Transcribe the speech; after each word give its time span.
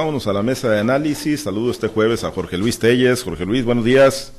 Vámonos 0.00 0.26
a 0.26 0.32
la 0.32 0.42
mesa 0.42 0.70
de 0.70 0.78
análisis. 0.78 1.42
Saludo 1.42 1.70
este 1.70 1.86
jueves 1.86 2.24
a 2.24 2.30
Jorge 2.30 2.56
Luis 2.56 2.78
Telles. 2.78 3.22
Jorge 3.22 3.44
Luis, 3.44 3.66
buenos 3.66 3.84
días. 3.84 4.32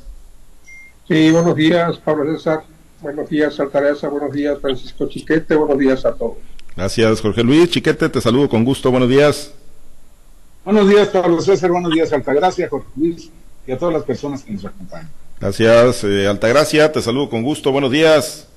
Sí, 1.08 1.30
buenos 1.30 1.56
días, 1.56 2.00
Pablo 2.00 2.36
César. 2.36 2.64
Buenos 3.00 3.30
días, 3.30 3.60
Altareza. 3.60 4.08
Buenos 4.08 4.32
días, 4.32 4.58
Francisco 4.60 5.08
Chiquete. 5.08 5.54
Buenos 5.54 5.78
días 5.78 6.04
a 6.04 6.16
todos. 6.16 6.38
Gracias, 6.76 7.21
Jorge 7.21 7.44
Luis. 7.44 7.70
Chiquete, 7.70 8.10
te 8.10 8.21
saludo 8.21 8.50
con 8.50 8.66
gusto. 8.66 8.89
Buenos 8.89 9.08
días. 9.08 9.54
Buenos 10.66 10.89
días, 10.89 11.10
Pablo 11.10 11.39
César. 11.42 11.70
Buenos 11.70 11.93
días, 11.93 12.12
Altagracia, 12.12 12.68
Jorge 12.68 12.89
Luis 12.96 13.30
y 13.68 13.71
a 13.71 13.78
todas 13.78 13.93
las 13.93 14.04
personas 14.04 14.41
que 14.41 14.54
nos 14.54 14.66
acompañan. 14.66 15.12
Gracias, 15.39 16.04
eh, 16.05 16.28
Altagracia. 16.28 16.91
Te 16.91 17.04
saludo 17.04 17.30
con 17.30 17.43
gusto. 17.43 17.71
Buenos 17.71 17.91
días. 17.91 18.48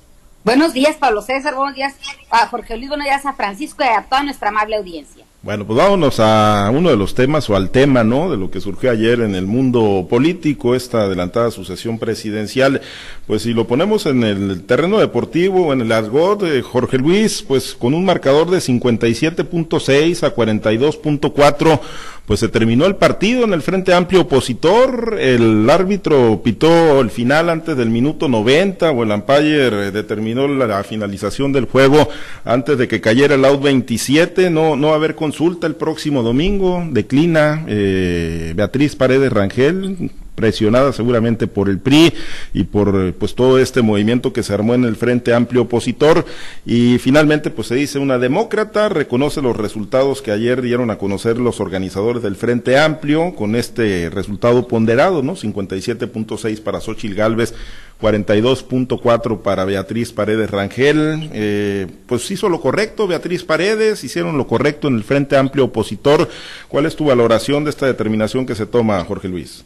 Buenos 0.43 0.73
días, 0.73 0.95
Pablo 0.95 1.21
César. 1.21 1.53
Buenos 1.53 1.75
días 1.75 1.93
a 2.31 2.47
Jorge 2.47 2.75
Luis. 2.77 2.89
Buenos 2.89 3.05
días 3.05 3.23
a 3.27 3.33
Francisco 3.33 3.83
y 3.83 3.89
a 3.89 4.01
toda 4.09 4.23
nuestra 4.23 4.49
amable 4.49 4.77
audiencia. 4.77 5.23
Bueno, 5.45 5.67
pues 5.67 5.77
vámonos 5.77 6.19
a 6.19 6.71
uno 6.73 6.89
de 6.89 6.97
los 6.97 7.13
temas 7.13 7.47
o 7.51 7.55
al 7.55 7.69
tema, 7.69 8.03
¿no? 8.03 8.31
De 8.31 8.35
lo 8.35 8.49
que 8.49 8.59
surgió 8.59 8.89
ayer 8.89 9.19
en 9.19 9.35
el 9.35 9.45
mundo 9.45 10.07
político, 10.09 10.73
esta 10.73 11.03
adelantada 11.03 11.51
sucesión 11.51 11.99
presidencial. 11.99 12.81
Pues 13.27 13.43
si 13.43 13.53
lo 13.53 13.67
ponemos 13.67 14.07
en 14.07 14.23
el 14.23 14.63
terreno 14.63 14.97
deportivo, 14.97 15.71
en 15.71 15.81
el 15.81 15.91
argot, 15.91 16.41
de 16.41 16.63
Jorge 16.63 16.97
Luis, 16.97 17.43
pues 17.47 17.75
con 17.75 17.93
un 17.93 18.05
marcador 18.05 18.49
de 18.49 18.57
57.6 18.57 20.23
a 20.23 20.35
42.4, 20.35 21.79
pues 22.25 22.39
se 22.39 22.47
terminó 22.49 22.85
el 22.85 22.95
partido 22.95 23.43
en 23.43 23.53
el 23.53 23.61
Frente 23.61 23.93
Amplio 23.93 24.21
opositor. 24.21 25.17
El 25.19 25.69
árbitro 25.69 26.41
pitó 26.43 27.01
el 27.01 27.09
final 27.09 27.49
antes 27.49 27.77
del 27.77 27.89
minuto 27.89 28.27
90 28.27 28.91
o 28.91 29.03
el 29.03 29.11
umpire 29.11 29.91
determinó 29.91 30.47
la, 30.47 30.83
finalización 30.83 31.51
del 31.51 31.65
juego 31.65 32.09
antes 32.43 32.77
de 32.77 32.87
que 32.87 33.01
cayera 33.01 33.35
el 33.35 33.45
out 33.45 33.61
27. 33.61 34.49
No, 34.49 34.75
no 34.75 34.91
a 34.91 34.95
haber 34.95 35.15
consulta 35.15 35.67
el 35.67 35.75
próximo 35.75 36.23
domingo. 36.23 36.83
Declina 36.89 37.63
eh, 37.67 38.53
Beatriz 38.55 38.95
Paredes 38.95 39.31
Rangel, 39.31 40.11
presionada 40.35 40.93
seguramente 40.93 41.47
por 41.47 41.69
el 41.69 41.79
PRI 41.79 42.13
y 42.53 42.63
por 42.65 42.89
eh, 42.95 43.13
pues 43.17 43.35
todo 43.35 43.57
este 43.57 43.81
movimiento 43.81 44.33
que 44.33 44.43
se 44.43 44.53
armó 44.53 44.75
en 44.75 44.83
el 44.83 44.95
Frente 44.95 45.33
Amplio 45.33 45.63
opositor 45.63 46.25
y 46.65 46.97
finalmente 46.99 47.49
pues 47.49 47.69
se 47.69 47.75
dice 47.75 47.99
una 47.99 48.19
demócrata 48.19 48.89
reconoce 48.89 49.41
los 49.41 49.55
resultados 49.55 50.21
que 50.21 50.31
ayer 50.31 50.61
dieron 50.61 50.91
a 50.91 50.97
conocer 50.97 51.37
los 51.37 51.59
organizadores 51.59 52.21
del 52.21 52.35
Frente 52.35 52.77
Amplio 52.77 53.33
con 53.35 53.55
este 53.55 54.09
resultado 54.09 54.67
ponderado, 54.67 55.21
¿no? 55.23 55.35
57.6 55.35 56.61
para 56.61 56.81
Xochil 56.81 57.15
Gálvez, 57.15 57.53
42.4 58.01 59.41
para 59.41 59.65
Beatriz 59.65 60.11
Paredes 60.11 60.51
Rangel, 60.51 61.29
eh, 61.33 61.87
pues 62.07 62.29
hizo 62.31 62.49
lo 62.49 62.59
correcto 62.59 63.07
Beatriz 63.07 63.43
Paredes, 63.43 64.03
hicieron 64.03 64.37
lo 64.37 64.47
correcto 64.47 64.87
en 64.87 64.95
el 64.95 65.03
Frente 65.03 65.37
Amplio 65.37 65.65
opositor. 65.65 66.29
¿Cuál 66.67 66.85
es 66.85 66.95
tu 66.95 67.05
valoración 67.05 67.63
de 67.63 67.69
esta 67.69 67.85
determinación 67.85 68.45
que 68.45 68.55
se 68.55 68.65
toma, 68.65 69.03
Jorge 69.05 69.27
Luis? 69.27 69.63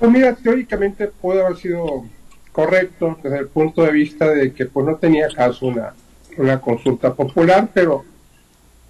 Pues 0.00 0.10
mira, 0.10 0.34
teóricamente 0.34 1.08
puede 1.08 1.44
haber 1.44 1.58
sido 1.58 2.06
correcto 2.52 3.18
desde 3.22 3.40
el 3.40 3.48
punto 3.48 3.82
de 3.82 3.92
vista 3.92 4.30
de 4.30 4.50
que 4.54 4.64
pues 4.64 4.86
no 4.86 4.96
tenía 4.96 5.28
caso 5.28 5.66
una, 5.66 5.92
consulta 6.62 7.12
popular, 7.12 7.68
pero 7.74 8.02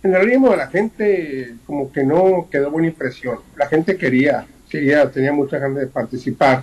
en 0.04 0.14
el 0.14 0.24
ritmo 0.24 0.50
de 0.50 0.56
la 0.56 0.68
gente 0.68 1.56
como 1.66 1.90
que 1.90 2.04
no 2.04 2.46
quedó 2.48 2.70
buena 2.70 2.86
impresión. 2.86 3.40
La 3.56 3.66
gente 3.66 3.96
quería, 3.96 4.46
quería, 4.68 5.10
tenía 5.10 5.32
mucha 5.32 5.58
ganas 5.58 5.78
de 5.78 5.86
participar 5.88 6.62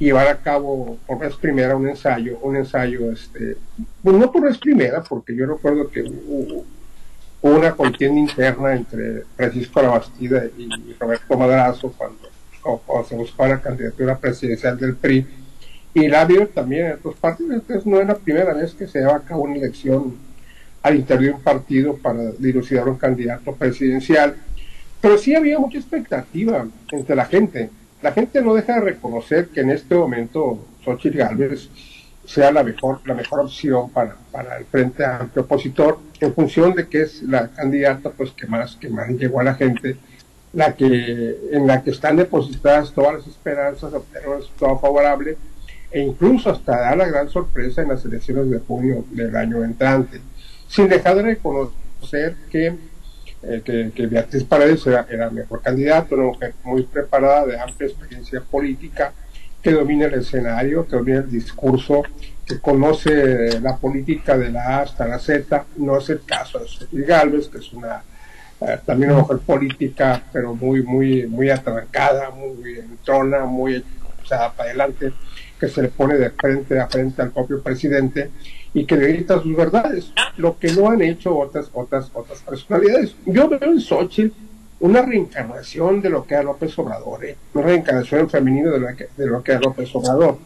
y 0.00 0.06
llevar 0.06 0.26
a 0.26 0.38
cabo 0.38 0.98
por 1.06 1.20
vez 1.20 1.36
primera 1.36 1.76
un 1.76 1.88
ensayo, 1.88 2.38
un 2.42 2.56
ensayo, 2.56 3.12
este, 3.12 3.56
pues 4.02 4.16
no 4.16 4.32
por 4.32 4.42
vez 4.42 4.58
primera, 4.58 5.00
porque 5.00 5.36
yo 5.36 5.46
recuerdo 5.46 5.88
que 5.88 6.02
hubo, 6.02 6.64
hubo 7.40 7.56
una 7.56 7.70
contienda 7.70 8.18
interna 8.18 8.72
entre 8.72 9.22
Francisco 9.36 9.80
Labastida 9.80 10.42
y 10.58 10.68
Roberto 10.98 11.38
Madrazo 11.38 11.94
cuando 11.96 12.30
o, 12.62 13.04
se 13.08 13.16
buscaba 13.16 13.48
la 13.48 13.60
candidatura 13.60 14.18
presidencial 14.18 14.78
del 14.78 14.96
PRI. 14.96 15.26
Y 15.92 16.08
la 16.08 16.24
vio 16.24 16.48
también 16.48 16.86
en 16.86 16.92
otros 16.94 17.16
partidos. 17.16 17.54
Entonces 17.54 17.86
no 17.86 18.00
es 18.00 18.06
la 18.06 18.14
primera 18.14 18.54
vez 18.54 18.74
que 18.74 18.86
se 18.86 19.00
lleva 19.00 19.16
a 19.16 19.20
cabo 19.20 19.42
una 19.42 19.56
elección 19.56 20.16
al 20.82 20.96
interior 20.96 21.32
de 21.32 21.36
un 21.38 21.42
partido 21.42 21.96
para 21.96 22.30
dilucidar 22.38 22.88
un 22.88 22.96
candidato 22.96 23.54
presidencial. 23.54 24.36
Pero 25.00 25.18
sí 25.18 25.34
había 25.34 25.58
mucha 25.58 25.78
expectativa 25.78 26.66
entre 26.92 27.16
la 27.16 27.24
gente. 27.24 27.70
La 28.02 28.12
gente 28.12 28.40
no 28.40 28.54
deja 28.54 28.74
de 28.74 28.80
reconocer 28.80 29.48
que 29.48 29.60
en 29.60 29.70
este 29.70 29.94
momento 29.94 30.66
Xochitl 30.84 31.18
Gálvez 31.18 31.68
sea 32.24 32.52
la 32.52 32.62
mejor, 32.62 33.00
la 33.06 33.14
mejor 33.14 33.40
opción 33.40 33.90
para, 33.90 34.16
para 34.30 34.56
el 34.58 34.64
Frente 34.64 35.04
Amplio 35.04 35.42
Opositor, 35.42 35.98
en 36.20 36.32
función 36.32 36.74
de 36.74 36.86
que 36.86 37.02
es 37.02 37.22
la 37.22 37.48
candidata 37.48 38.10
pues 38.10 38.30
que 38.30 38.46
más, 38.46 38.76
que 38.76 38.88
más 38.88 39.08
llegó 39.10 39.40
a 39.40 39.44
la 39.44 39.54
gente 39.54 39.96
la 40.52 40.74
que, 40.74 41.36
en 41.52 41.66
la 41.66 41.82
que 41.82 41.90
están 41.90 42.16
depositadas 42.16 42.92
todas 42.92 43.14
las 43.14 43.26
esperanzas 43.26 43.92
de 43.92 43.98
obtener 43.98 44.28
un 44.28 44.38
resultado 44.38 44.78
favorable 44.78 45.36
e 45.90 46.00
incluso 46.00 46.50
hasta 46.50 46.80
dar 46.80 46.96
la 46.96 47.06
gran 47.06 47.28
sorpresa 47.28 47.82
en 47.82 47.88
las 47.88 48.04
elecciones 48.04 48.50
de 48.50 48.58
junio 48.60 49.04
del 49.10 49.34
año 49.34 49.64
entrante, 49.64 50.20
sin 50.68 50.88
dejar 50.88 51.16
de 51.16 51.22
reconocer 51.22 52.36
que, 52.50 52.74
eh, 53.42 53.92
que, 53.94 54.06
Beatriz 54.06 54.44
Paredes 54.44 54.86
era, 54.86 55.06
era 55.10 55.30
mejor 55.30 55.62
candidato, 55.62 56.14
una 56.14 56.26
mujer 56.26 56.54
muy 56.62 56.84
preparada, 56.84 57.46
de 57.46 57.58
amplia 57.58 57.88
experiencia 57.88 58.40
política, 58.40 59.12
que 59.60 59.72
domina 59.72 60.06
el 60.06 60.14
escenario, 60.14 60.86
que 60.86 60.96
domina 60.96 61.18
el 61.18 61.30
discurso, 61.30 62.02
que 62.46 62.58
conoce 62.60 63.60
la 63.60 63.76
política 63.76 64.36
de 64.36 64.50
la 64.50 64.78
A 64.78 64.82
hasta 64.82 65.06
la 65.06 65.18
Z, 65.18 65.66
no 65.76 65.98
es 65.98 66.08
el 66.08 66.24
caso 66.24 66.58
de 66.58 66.68
Cecilia 66.68 67.06
Galvez, 67.06 67.48
que 67.48 67.58
es 67.58 67.72
una 67.72 68.02
eh, 68.60 68.78
también 68.84 69.12
una 69.12 69.20
mujer 69.20 69.38
política, 69.38 70.22
pero 70.32 70.54
muy, 70.54 70.82
muy, 70.82 71.26
muy 71.26 71.50
atrancada, 71.50 72.30
muy 72.30 72.78
entrona, 72.78 73.44
muy 73.44 73.82
echada 74.22 74.52
para 74.52 74.68
adelante, 74.68 75.12
que 75.58 75.68
se 75.68 75.82
le 75.82 75.88
pone 75.88 76.16
de 76.16 76.30
frente 76.30 76.78
a 76.78 76.86
frente 76.86 77.22
al 77.22 77.30
propio 77.30 77.62
presidente 77.62 78.30
y 78.72 78.84
que 78.84 78.96
le 78.96 79.08
grita 79.08 79.40
sus 79.42 79.56
verdades, 79.56 80.12
lo 80.36 80.58
que 80.58 80.72
no 80.72 80.90
han 80.90 81.02
hecho 81.02 81.36
otras, 81.36 81.70
otras, 81.72 82.10
otras 82.12 82.40
personalidades. 82.40 83.14
Yo 83.26 83.48
veo 83.48 83.64
en 83.64 83.80
Xochitl 83.80 84.34
una 84.80 85.02
reencarnación 85.02 86.00
de 86.00 86.10
lo 86.10 86.24
que 86.24 86.34
era 86.34 86.42
López 86.42 86.78
Obrador, 86.78 87.24
¿eh? 87.24 87.36
una 87.54 87.64
reencarnación 87.64 88.30
femenina 88.30 88.70
de 88.70 88.80
lo, 88.80 88.96
que, 88.96 89.08
de 89.16 89.26
lo 89.26 89.42
que 89.42 89.52
era 89.52 89.60
López 89.60 89.94
Obrador. 89.94 90.38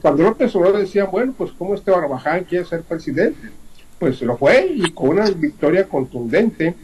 Cuando 0.00 0.22
López 0.22 0.54
Obrador 0.54 0.80
decía, 0.80 1.04
bueno, 1.04 1.34
pues 1.36 1.50
como 1.52 1.74
este 1.74 1.90
Barbaján 1.90 2.44
quiere 2.44 2.64
ser 2.64 2.82
presidente, 2.82 3.50
pues 3.98 4.22
lo 4.22 4.36
fue 4.36 4.66
y 4.74 4.92
con 4.92 5.10
una 5.10 5.28
victoria 5.30 5.84
contundente 5.84 6.74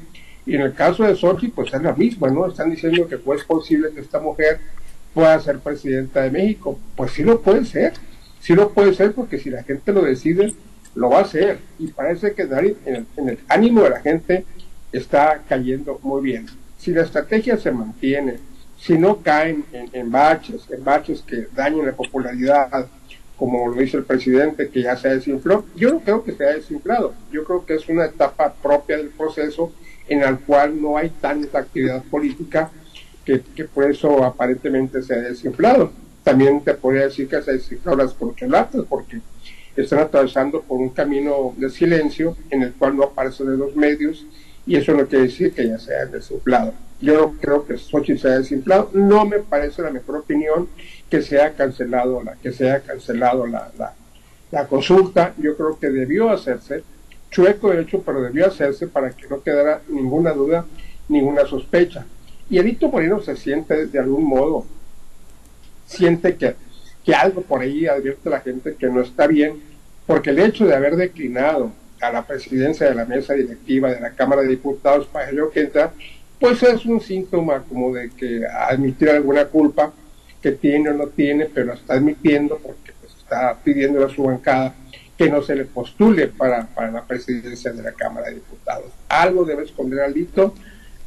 y 0.46 0.54
en 0.54 0.62
el 0.62 0.74
caso 0.74 1.02
de 1.02 1.16
Sochi, 1.16 1.48
pues 1.48 1.74
es 1.74 1.82
la 1.82 1.92
misma, 1.92 2.30
¿no? 2.30 2.46
Están 2.46 2.70
diciendo 2.70 3.08
que 3.08 3.18
pues, 3.18 3.40
es 3.40 3.46
posible 3.46 3.90
que 3.92 4.00
esta 4.00 4.20
mujer 4.20 4.60
pueda 5.12 5.38
ser 5.40 5.58
presidenta 5.58 6.22
de 6.22 6.30
México. 6.30 6.78
Pues 6.94 7.10
sí 7.10 7.24
lo 7.24 7.40
puede 7.40 7.64
ser, 7.64 7.94
sí 8.40 8.54
lo 8.54 8.70
puede 8.70 8.94
ser 8.94 9.12
porque 9.12 9.38
si 9.38 9.50
la 9.50 9.64
gente 9.64 9.92
lo 9.92 10.02
decide, 10.02 10.54
lo 10.94 11.10
va 11.10 11.18
a 11.18 11.22
hacer. 11.22 11.58
Y 11.80 11.88
parece 11.88 12.32
que 12.32 12.42
en 12.42 13.06
el, 13.28 13.38
ánimo 13.48 13.82
de 13.82 13.90
la 13.90 14.00
gente 14.00 14.44
está 14.92 15.42
cayendo 15.48 15.98
muy 16.02 16.22
bien. 16.22 16.46
Si 16.78 16.92
la 16.92 17.02
estrategia 17.02 17.56
se 17.56 17.72
mantiene, 17.72 18.36
si 18.78 18.96
no 18.96 19.22
caen 19.22 19.64
en, 19.72 19.88
en 19.92 20.12
baches, 20.12 20.70
en 20.70 20.84
baches 20.84 21.22
que 21.22 21.48
dañen 21.56 21.86
la 21.86 21.92
popularidad, 21.92 22.86
como 23.36 23.68
lo 23.68 23.74
dice 23.74 23.98
el 23.98 24.04
presidente, 24.04 24.68
que 24.68 24.82
ya 24.82 24.96
se 24.96 25.08
desinfló, 25.08 25.64
yo 25.76 25.92
no 25.92 26.00
creo 26.00 26.24
que 26.24 26.32
se 26.32 26.44
haya 26.44 26.56
desinflado. 26.56 27.14
Yo 27.30 27.44
creo 27.44 27.66
que 27.66 27.74
es 27.74 27.88
una 27.88 28.06
etapa 28.06 28.54
propia 28.54 28.96
del 28.96 29.08
proceso 29.08 29.72
en 30.08 30.22
el 30.22 30.38
cual 30.40 30.80
no 30.80 30.96
hay 30.96 31.10
tanta 31.10 31.58
actividad 31.58 32.02
política 32.04 32.70
que, 33.24 33.40
por 33.64 33.90
eso 33.90 34.24
aparentemente 34.24 35.02
se 35.02 35.14
ha 35.14 35.18
desinflado. 35.18 35.90
También 36.22 36.62
te 36.62 36.74
podría 36.74 37.02
decir 37.02 37.28
que 37.28 37.42
se 37.42 37.50
han 37.50 37.56
desinflado 37.56 37.98
las 37.98 38.14
corcholatas 38.14 38.84
porque 38.88 39.20
están 39.76 39.98
atravesando 39.98 40.62
por 40.62 40.78
un 40.78 40.90
camino 40.90 41.54
de 41.56 41.68
silencio 41.68 42.36
en 42.50 42.62
el 42.62 42.72
cual 42.72 42.96
no 42.96 43.04
aparecen 43.04 43.48
de 43.48 43.56
los 43.56 43.74
medios 43.76 44.24
y 44.66 44.76
eso 44.76 44.94
no 44.94 45.06
quiere 45.06 45.24
decir 45.24 45.52
que 45.52 45.66
ya 45.66 45.78
se 45.78 45.94
haya 45.94 46.06
desinflado. 46.06 46.72
Yo 47.00 47.14
no 47.14 47.32
creo 47.38 47.66
que 47.66 47.76
Sochi 47.76 48.16
se 48.16 48.28
haya 48.28 48.38
desinflado, 48.38 48.90
no 48.94 49.26
me 49.26 49.40
parece 49.40 49.82
la 49.82 49.90
mejor 49.90 50.16
opinión 50.16 50.68
que 51.10 51.22
se 51.22 51.40
haya 51.40 51.54
cancelado 51.54 52.22
la, 52.22 52.34
que 52.36 52.52
se 52.52 52.64
haya 52.64 52.80
cancelado 52.80 53.46
la, 53.46 53.70
la, 54.50 54.66
consulta, 54.66 55.34
yo 55.38 55.56
creo 55.56 55.78
que 55.78 55.88
debió 55.88 56.30
hacerse, 56.30 56.82
chueco 57.30 57.72
hecho, 57.72 58.02
pero 58.02 58.22
debió 58.22 58.46
hacerse 58.46 58.86
para 58.86 59.10
que 59.10 59.28
no 59.28 59.42
quedara 59.42 59.82
ninguna 59.88 60.32
duda, 60.32 60.64
ninguna 61.08 61.46
sospecha. 61.46 62.06
Y 62.48 62.58
Edito 62.58 62.88
Moreno 62.88 63.20
se 63.20 63.36
siente 63.36 63.86
de 63.86 63.98
algún 63.98 64.24
modo, 64.24 64.64
siente 65.86 66.36
que, 66.36 66.54
que 67.04 67.14
algo 67.14 67.42
por 67.42 67.60
ahí 67.60 67.86
advierte 67.86 68.28
a 68.28 68.32
la 68.32 68.40
gente 68.40 68.74
que 68.74 68.88
no 68.88 69.02
está 69.02 69.26
bien, 69.26 69.60
porque 70.06 70.30
el 70.30 70.38
hecho 70.38 70.66
de 70.66 70.74
haber 70.74 70.96
declinado 70.96 71.72
a 72.00 72.12
la 72.12 72.26
presidencia 72.26 72.88
de 72.88 72.94
la 72.94 73.04
mesa 73.04 73.34
directiva 73.34 73.90
de 73.92 74.00
la 74.00 74.10
Cámara 74.10 74.42
de 74.42 74.48
Diputados 74.48 75.06
para 75.06 75.28
el 75.28 75.40
que 75.52 75.60
entra, 75.60 75.92
pues 76.38 76.62
es 76.62 76.84
un 76.84 77.00
síntoma 77.00 77.62
como 77.62 77.94
de 77.94 78.10
que 78.10 78.46
admitir 78.46 79.10
alguna 79.10 79.46
culpa 79.46 79.92
que 80.46 80.52
tiene 80.52 80.90
o 80.90 80.94
no 80.94 81.08
tiene, 81.08 81.46
pero 81.46 81.72
está 81.72 81.94
admitiendo 81.94 82.56
porque 82.62 82.92
pues, 83.00 83.12
está 83.16 83.58
pidiendo 83.64 84.06
a 84.06 84.08
su 84.08 84.22
bancada 84.22 84.76
que 85.18 85.28
no 85.28 85.42
se 85.42 85.56
le 85.56 85.64
postule 85.64 86.28
para, 86.28 86.68
para 86.68 86.92
la 86.92 87.04
presidencia 87.04 87.72
de 87.72 87.82
la 87.82 87.90
Cámara 87.90 88.28
de 88.28 88.36
Diputados. 88.36 88.92
Algo 89.08 89.44
debe 89.44 89.64
esconder 89.64 90.02
Alito, 90.02 90.54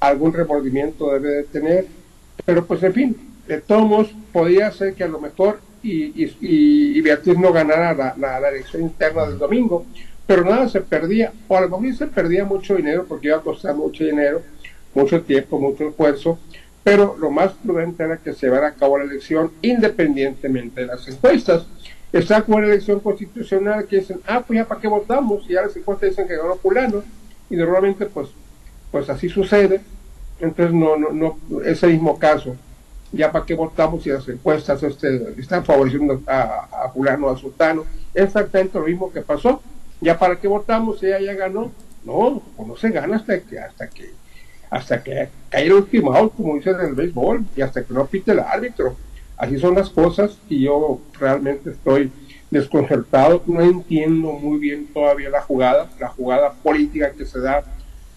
algún 0.01 0.33
remordimiento 0.33 1.13
debe 1.13 1.29
de 1.35 1.43
tener, 1.43 1.85
pero 2.43 2.65
pues 2.65 2.83
en 2.83 2.93
fin, 2.93 3.15
de 3.47 3.61
todos 3.61 4.13
podía 4.33 4.69
ser 4.73 4.93
que 4.93 5.05
a 5.05 5.07
lo 5.07 5.21
mejor 5.21 5.61
y, 5.81 6.11
y, 6.41 6.99
Beatriz 6.99 7.37
no 7.37 7.53
ganara 7.53 7.93
la, 7.93 8.15
la, 8.17 8.49
elección 8.49 8.81
interna 8.81 9.25
del 9.25 9.37
domingo, 9.37 9.85
pero 10.27 10.43
nada 10.43 10.67
se 10.67 10.81
perdía, 10.81 11.31
o 11.47 11.55
a 11.55 11.61
lo 11.61 11.79
mejor 11.79 11.97
se 11.97 12.07
perdía 12.07 12.43
mucho 12.43 12.75
dinero 12.75 13.05
porque 13.07 13.27
iba 13.27 13.37
a 13.37 13.41
costar 13.41 13.73
mucho 13.73 14.03
dinero, 14.03 14.41
mucho 14.93 15.21
tiempo, 15.21 15.57
mucho 15.57 15.87
esfuerzo, 15.87 16.37
pero 16.83 17.15
lo 17.19 17.29
más 17.29 17.51
prudente 17.53 18.03
era 18.03 18.17
que 18.17 18.33
se 18.33 18.47
llevara 18.47 18.69
a 18.69 18.73
cabo 18.73 18.97
la 18.97 19.05
elección 19.05 19.51
independientemente 19.61 20.81
de 20.81 20.87
las 20.87 21.07
encuestas. 21.07 21.65
Está 22.11 22.41
como 22.41 22.57
una 22.57 22.67
elección 22.67 22.99
constitucional 22.99 23.85
que 23.85 23.97
dicen, 23.97 24.19
ah, 24.25 24.43
pues 24.45 24.57
ya 24.57 24.65
para 24.65 24.81
qué 24.81 24.87
votamos, 24.87 25.43
y 25.47 25.53
ya 25.53 25.61
las 25.61 25.75
encuestas 25.75 26.09
dicen 26.09 26.27
que 26.27 26.37
ganó 26.37 26.55
fulano, 26.55 27.03
y 27.49 27.55
normalmente 27.55 28.05
pues, 28.07 28.29
pues 28.91 29.09
así 29.09 29.29
sucede, 29.29 29.81
entonces 30.39 30.73
no, 30.73 30.97
no, 30.97 31.11
no, 31.11 31.61
ese 31.61 31.87
mismo 31.87 32.17
caso, 32.17 32.55
ya 33.11 33.31
para 33.31 33.45
qué 33.45 33.53
votamos 33.53 34.03
si 34.03 34.09
las 34.09 34.27
encuestas 34.27 34.81
este, 34.81 35.33
están 35.39 35.65
favoreciendo 35.65 36.21
a, 36.25 36.85
a 36.85 36.89
fulano, 36.89 37.29
a 37.29 37.37
sultano, 37.37 37.85
exactamente 38.13 38.79
lo 38.79 38.85
mismo 38.85 39.11
que 39.11 39.21
pasó, 39.21 39.61
ya 40.01 40.17
para 40.17 40.37
qué 40.37 40.47
votamos 40.47 40.99
si 40.99 41.07
ella 41.07 41.19
ya 41.19 41.33
ganó, 41.33 41.71
no, 42.03 42.41
pues 42.55 42.67
no 42.67 42.75
se 42.75 42.89
gana 42.89 43.17
hasta 43.17 43.39
que, 43.41 43.59
hasta 43.59 43.87
que 43.87 44.11
hasta 44.69 45.03
que 45.03 45.29
cae 45.49 45.65
el 45.65 45.73
último 45.73 46.31
como 46.35 46.55
dicen 46.55 46.75
en 46.79 46.87
el 46.87 46.93
béisbol, 46.93 47.45
y 47.55 47.61
hasta 47.61 47.83
que 47.83 47.93
no 47.93 48.05
pite 48.05 48.31
el 48.31 48.39
árbitro. 48.39 48.95
Así 49.37 49.57
son 49.57 49.75
las 49.75 49.89
cosas 49.89 50.37
y 50.49 50.63
yo 50.63 50.99
realmente 51.17 51.71
estoy 51.71 52.11
desconcertado, 52.51 53.43
no 53.45 53.61
entiendo 53.61 54.33
muy 54.33 54.59
bien 54.59 54.87
todavía 54.93 55.29
la 55.29 55.41
jugada, 55.41 55.89
la 55.99 56.09
jugada 56.09 56.51
política 56.51 57.11
que 57.11 57.25
se 57.25 57.39
da 57.39 57.63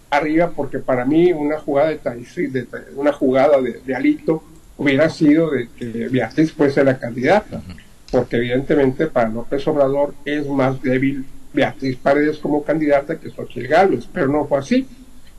arriba, 0.09 0.51
porque 0.55 0.79
para 0.79 1.05
mí 1.05 1.31
una 1.31 1.59
jugada 1.59 1.89
de, 1.89 2.47
de 2.49 2.67
una 2.95 3.13
jugada 3.13 3.61
de, 3.61 3.95
alito 3.95 4.43
hubiera 4.77 5.09
sido 5.09 5.51
de 5.51 5.69
que 5.77 6.07
Beatriz 6.09 6.51
fuese 6.51 6.83
la 6.83 6.97
candidata, 6.97 7.61
porque 8.11 8.37
evidentemente 8.37 9.07
para 9.07 9.29
López 9.29 9.65
Obrador 9.67 10.13
es 10.25 10.47
más 10.47 10.81
débil 10.81 11.25
Beatriz 11.53 11.95
Paredes 11.97 12.37
como 12.37 12.63
candidata 12.63 13.17
que 13.17 13.29
Xochitl 13.29 13.67
Gálvez, 13.67 14.09
pero 14.11 14.27
no 14.27 14.45
fue 14.45 14.59
así 14.59 14.87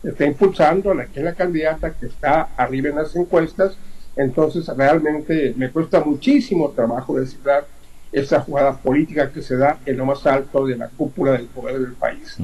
está 0.05 0.27
impulsando 0.27 0.91
a 0.91 0.95
la 0.95 1.07
que 1.07 1.21
es 1.21 1.25
la 1.25 1.35
candidata 1.35 1.95
que 1.95 2.07
está 2.07 2.49
arriba 2.57 2.91
en 2.91 2.97
las 2.97 3.17
encuestas, 3.17 3.77
entonces 4.17 4.67
realmente 4.69 5.55
me 5.57 5.71
cuesta 5.71 6.01
muchísimo 6.01 6.71
trabajo 6.71 7.19
descifrar 7.19 7.67
esa 8.13 8.41
jugada 8.41 8.77
política 8.77 9.31
que 9.31 9.43
se 9.43 9.57
da 9.57 9.79
en 9.85 9.97
lo 9.97 10.07
más 10.07 10.25
alto 10.27 10.67
de 10.67 10.77
la 10.77 10.89
cúpula 10.89 11.33
del 11.33 11.47
poder 11.47 11.81
del 11.81 11.95
país. 11.95 12.37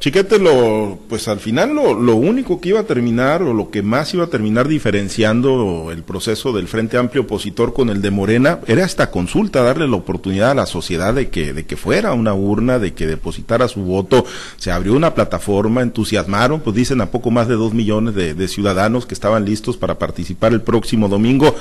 Chiquete, 0.00 0.38
lo, 0.38 0.96
pues 1.08 1.26
al 1.26 1.40
final 1.40 1.74
lo, 1.74 1.92
lo, 1.92 2.14
único 2.14 2.60
que 2.60 2.68
iba 2.68 2.78
a 2.78 2.84
terminar 2.84 3.42
o 3.42 3.52
lo 3.52 3.72
que 3.72 3.82
más 3.82 4.14
iba 4.14 4.24
a 4.24 4.28
terminar 4.28 4.68
diferenciando 4.68 5.90
el 5.90 6.04
proceso 6.04 6.52
del 6.52 6.68
Frente 6.68 6.96
Amplio 6.96 7.22
opositor 7.22 7.74
con 7.74 7.90
el 7.90 8.00
de 8.00 8.12
Morena 8.12 8.60
era 8.68 8.84
esta 8.84 9.10
consulta, 9.10 9.64
darle 9.64 9.88
la 9.88 9.96
oportunidad 9.96 10.52
a 10.52 10.54
la 10.54 10.66
sociedad 10.66 11.14
de 11.14 11.30
que, 11.30 11.52
de 11.52 11.66
que 11.66 11.76
fuera 11.76 12.12
una 12.12 12.32
urna, 12.32 12.78
de 12.78 12.94
que 12.94 13.08
depositara 13.08 13.66
su 13.66 13.80
voto. 13.80 14.24
Se 14.56 14.70
abrió 14.70 14.94
una 14.94 15.14
plataforma, 15.14 15.82
entusiasmaron, 15.82 16.60
pues 16.60 16.76
dicen 16.76 17.00
a 17.00 17.10
poco 17.10 17.32
más 17.32 17.48
de 17.48 17.54
dos 17.54 17.74
millones 17.74 18.14
de, 18.14 18.34
de 18.34 18.46
ciudadanos 18.46 19.04
que 19.04 19.14
estaban 19.14 19.44
listos 19.44 19.76
para 19.76 19.98
participar 19.98 20.52
el 20.52 20.62
próximo 20.62 21.08
domingo. 21.08 21.56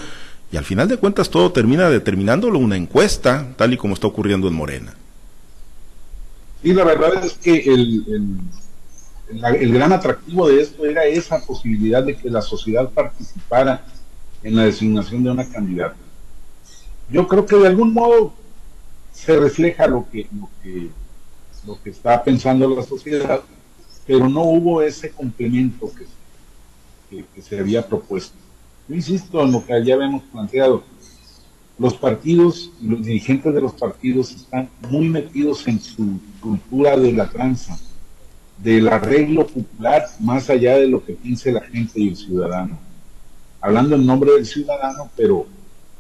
Y 0.52 0.58
al 0.58 0.64
final 0.64 0.88
de 0.88 0.98
cuentas 0.98 1.32
todo 1.32 1.52
termina 1.52 1.90
determinándolo 1.90 2.60
una 2.60 2.78
encuesta, 2.78 3.48
tal 3.58 3.74
y 3.74 3.78
como 3.78 3.96
está 3.96 4.06
ocurriendo 4.06 4.48
en 4.48 4.54
Morena. 4.54 4.94
Y 6.64 6.74
la 6.74 6.84
verdad 6.84 7.24
es 7.24 7.34
que 7.34 7.56
el, 7.60 8.40
el, 9.30 9.74
gran 9.74 9.94
atractivo 9.94 10.48
de 10.48 10.62
esto 10.62 10.86
era 10.86 11.06
esa 11.06 11.46
posibilidad 11.46 12.04
de 12.04 12.16
que 12.16 12.30
la 12.30 12.42
sociedad 12.42 12.90
participara 12.90 13.86
en 14.44 14.56
la 14.56 14.64
designación 14.64 15.24
de 15.24 15.32
una 15.32 15.48
candidata. 15.48 15.98
Yo 17.10 17.28
creo 17.28 17.46
que 17.46 17.56
de 17.58 17.68
algún 17.68 17.94
modo 17.94 18.34
se 19.14 19.38
refleja 19.38 19.88
lo 19.88 20.08
que, 20.10 20.28
lo 20.40 20.50
que, 20.62 20.90
lo 21.66 21.82
que 21.82 21.90
está 21.90 22.24
pensando 22.24 22.70
la 22.70 22.84
sociedad, 22.84 23.42
pero 24.06 24.30
no 24.30 24.44
hubo 24.44 24.82
ese 24.82 25.12
complemento 25.12 25.92
que, 27.10 27.26
que 27.34 27.42
se 27.42 27.60
había 27.60 27.86
propuesto. 27.86 28.36
Yo 28.88 28.96
insisto 28.96 29.44
en 29.44 29.52
lo 29.52 29.66
que 29.66 29.84
ya 29.84 29.96
habíamos 29.96 30.24
planteado 30.24 30.84
los 31.80 31.94
partidos 31.96 32.72
y 32.82 32.88
los 32.88 33.04
dirigentes 33.04 33.54
de 33.54 33.62
los 33.62 33.74
partidos 33.74 34.32
están 34.32 34.70
muy 34.90 35.10
metidos 35.10 35.68
en 35.68 35.80
su 35.80 36.20
cultura 36.40 36.98
de 36.98 37.12
la 37.14 37.30
tranza, 37.30 37.78
del 38.58 38.88
arreglo 38.88 39.46
popular 39.46 40.04
más 40.20 40.50
allá 40.50 40.78
de 40.78 40.88
lo 40.88 41.06
que 41.06 41.14
piense 41.14 41.52
la 41.52 41.62
gente 41.62 42.00
y 42.00 42.10
el 42.10 42.16
ciudadano. 42.16 42.80
Hablando 43.62 43.96
en 43.96 44.06
nombre 44.06 44.32
del 44.34 44.46
ciudadano, 44.46 45.10
pero 45.16 45.46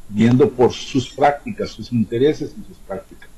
viendo 0.10 0.50
por 0.50 0.72
sus 0.72 1.10
prácticas, 1.10 1.70
sus 1.70 1.92
intereses 1.92 2.56
y 2.60 2.68
sus 2.68 2.78
prácticas. 2.78 3.30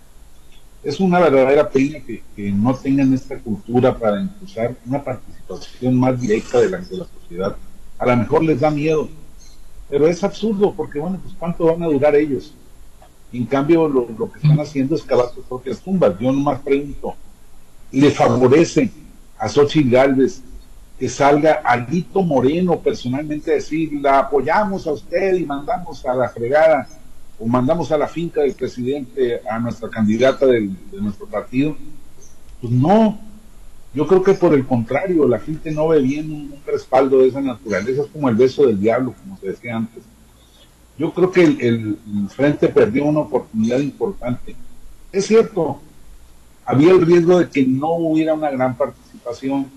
Es 0.82 1.02
una 1.02 1.20
verdadera 1.20 1.70
pena 1.70 2.00
que, 2.06 2.24
no 2.52 2.74
tengan 2.74 3.14
esta 3.14 3.38
cultura 3.38 3.98
para 3.98 4.22
impulsar 4.22 4.76
una 4.86 5.04
participación 5.04 5.96
más 5.96 6.20
directa 6.22 6.62
de 6.62 6.70
la, 6.70 6.78
de 6.78 6.98
la 6.98 7.06
sociedad. 7.06 7.58
A 7.98 8.06
lo 8.06 8.16
mejor 8.16 8.44
les 8.46 8.62
da 8.62 8.72
miedo, 8.72 9.10
pero 9.90 10.08
es 10.08 10.24
absurdo, 10.24 10.74
porque 10.76 11.00
bueno, 11.00 11.20
pues 11.22 11.34
cuánto 11.38 11.66
van 11.66 11.82
a 11.84 11.88
durar 11.88 12.16
ellos. 12.16 12.54
En 13.34 13.46
cambio, 13.46 13.88
lo, 13.88 14.08
que 14.32 14.40
están 14.40 14.60
haciendo 14.60 14.96
es 14.96 15.04
cavar 15.04 15.30
sus 15.34 15.46
propias 15.46 15.80
tumbas. 15.80 16.18
Yo 16.20 16.32
nomás 16.32 16.60
pregunto, 16.60 17.16
¿le 17.92 18.12
favorece 18.12 18.92
a 19.38 19.48
Xochitl 19.48 19.90
Galvez 19.90 20.42
que 20.98 21.08
salga 21.08 21.62
Alito 21.64 22.22
Moreno 22.22 22.80
personalmente 22.80 23.52
a 23.52 23.56
decir, 23.56 23.94
la 24.02 24.20
apoyamos 24.20 24.86
a 24.86 24.92
usted 24.92 25.36
y 25.36 25.46
mandamos 25.46 26.06
a 26.06 26.14
la 26.14 26.30
fregada 26.30 26.88
o 27.40 27.48
mandamos 27.48 27.92
a 27.92 27.98
la 27.98 28.08
finca 28.08 28.42
del 28.42 28.54
presidente 28.54 29.42
a 29.50 29.60
nuestra 29.60 29.90
candidata 29.90 30.46
de 30.46 30.70
nuestro 31.00 31.26
partido? 31.26 31.76
Pues 32.60 32.74
no, 32.74 33.18
yo 33.94 34.06
creo 34.06 34.22
que 34.22 34.34
por 34.34 34.54
el 34.54 34.66
contrario, 34.68 35.28
la 35.28 35.40
gente 35.40 35.72
no 35.72 35.88
ve 35.88 36.00
bien 36.02 36.32
un, 36.32 36.56
respaldo 36.66 37.20
de 37.20 37.30
esa 37.30 37.42
naturaleza, 37.42 38.04
es 38.04 38.08
como 38.10 38.30
el 38.30 38.36
beso 38.36 38.68
del 38.68 38.80
diablo, 38.80 39.16
como 39.20 39.38
se 39.38 39.48
decía 39.48 39.78
antes. 39.78 40.04
Yo 40.98 41.14
creo 41.14 41.32
que 41.32 41.44
el, 41.44 41.98
Frente 42.30 42.68
perdió 42.68 43.06
una 43.06 43.22
oportunidad 43.22 43.80
importante. 43.80 44.56
Es 45.12 45.26
cierto, 45.26 45.82
había 46.66 46.92
el 46.92 47.06
riesgo 47.06 47.40
de 47.40 47.50
que 47.50 47.66
no 47.66 47.94
hubiera 47.94 48.34
una 48.34 48.52
gran 48.52 48.78
participación, 48.78 49.68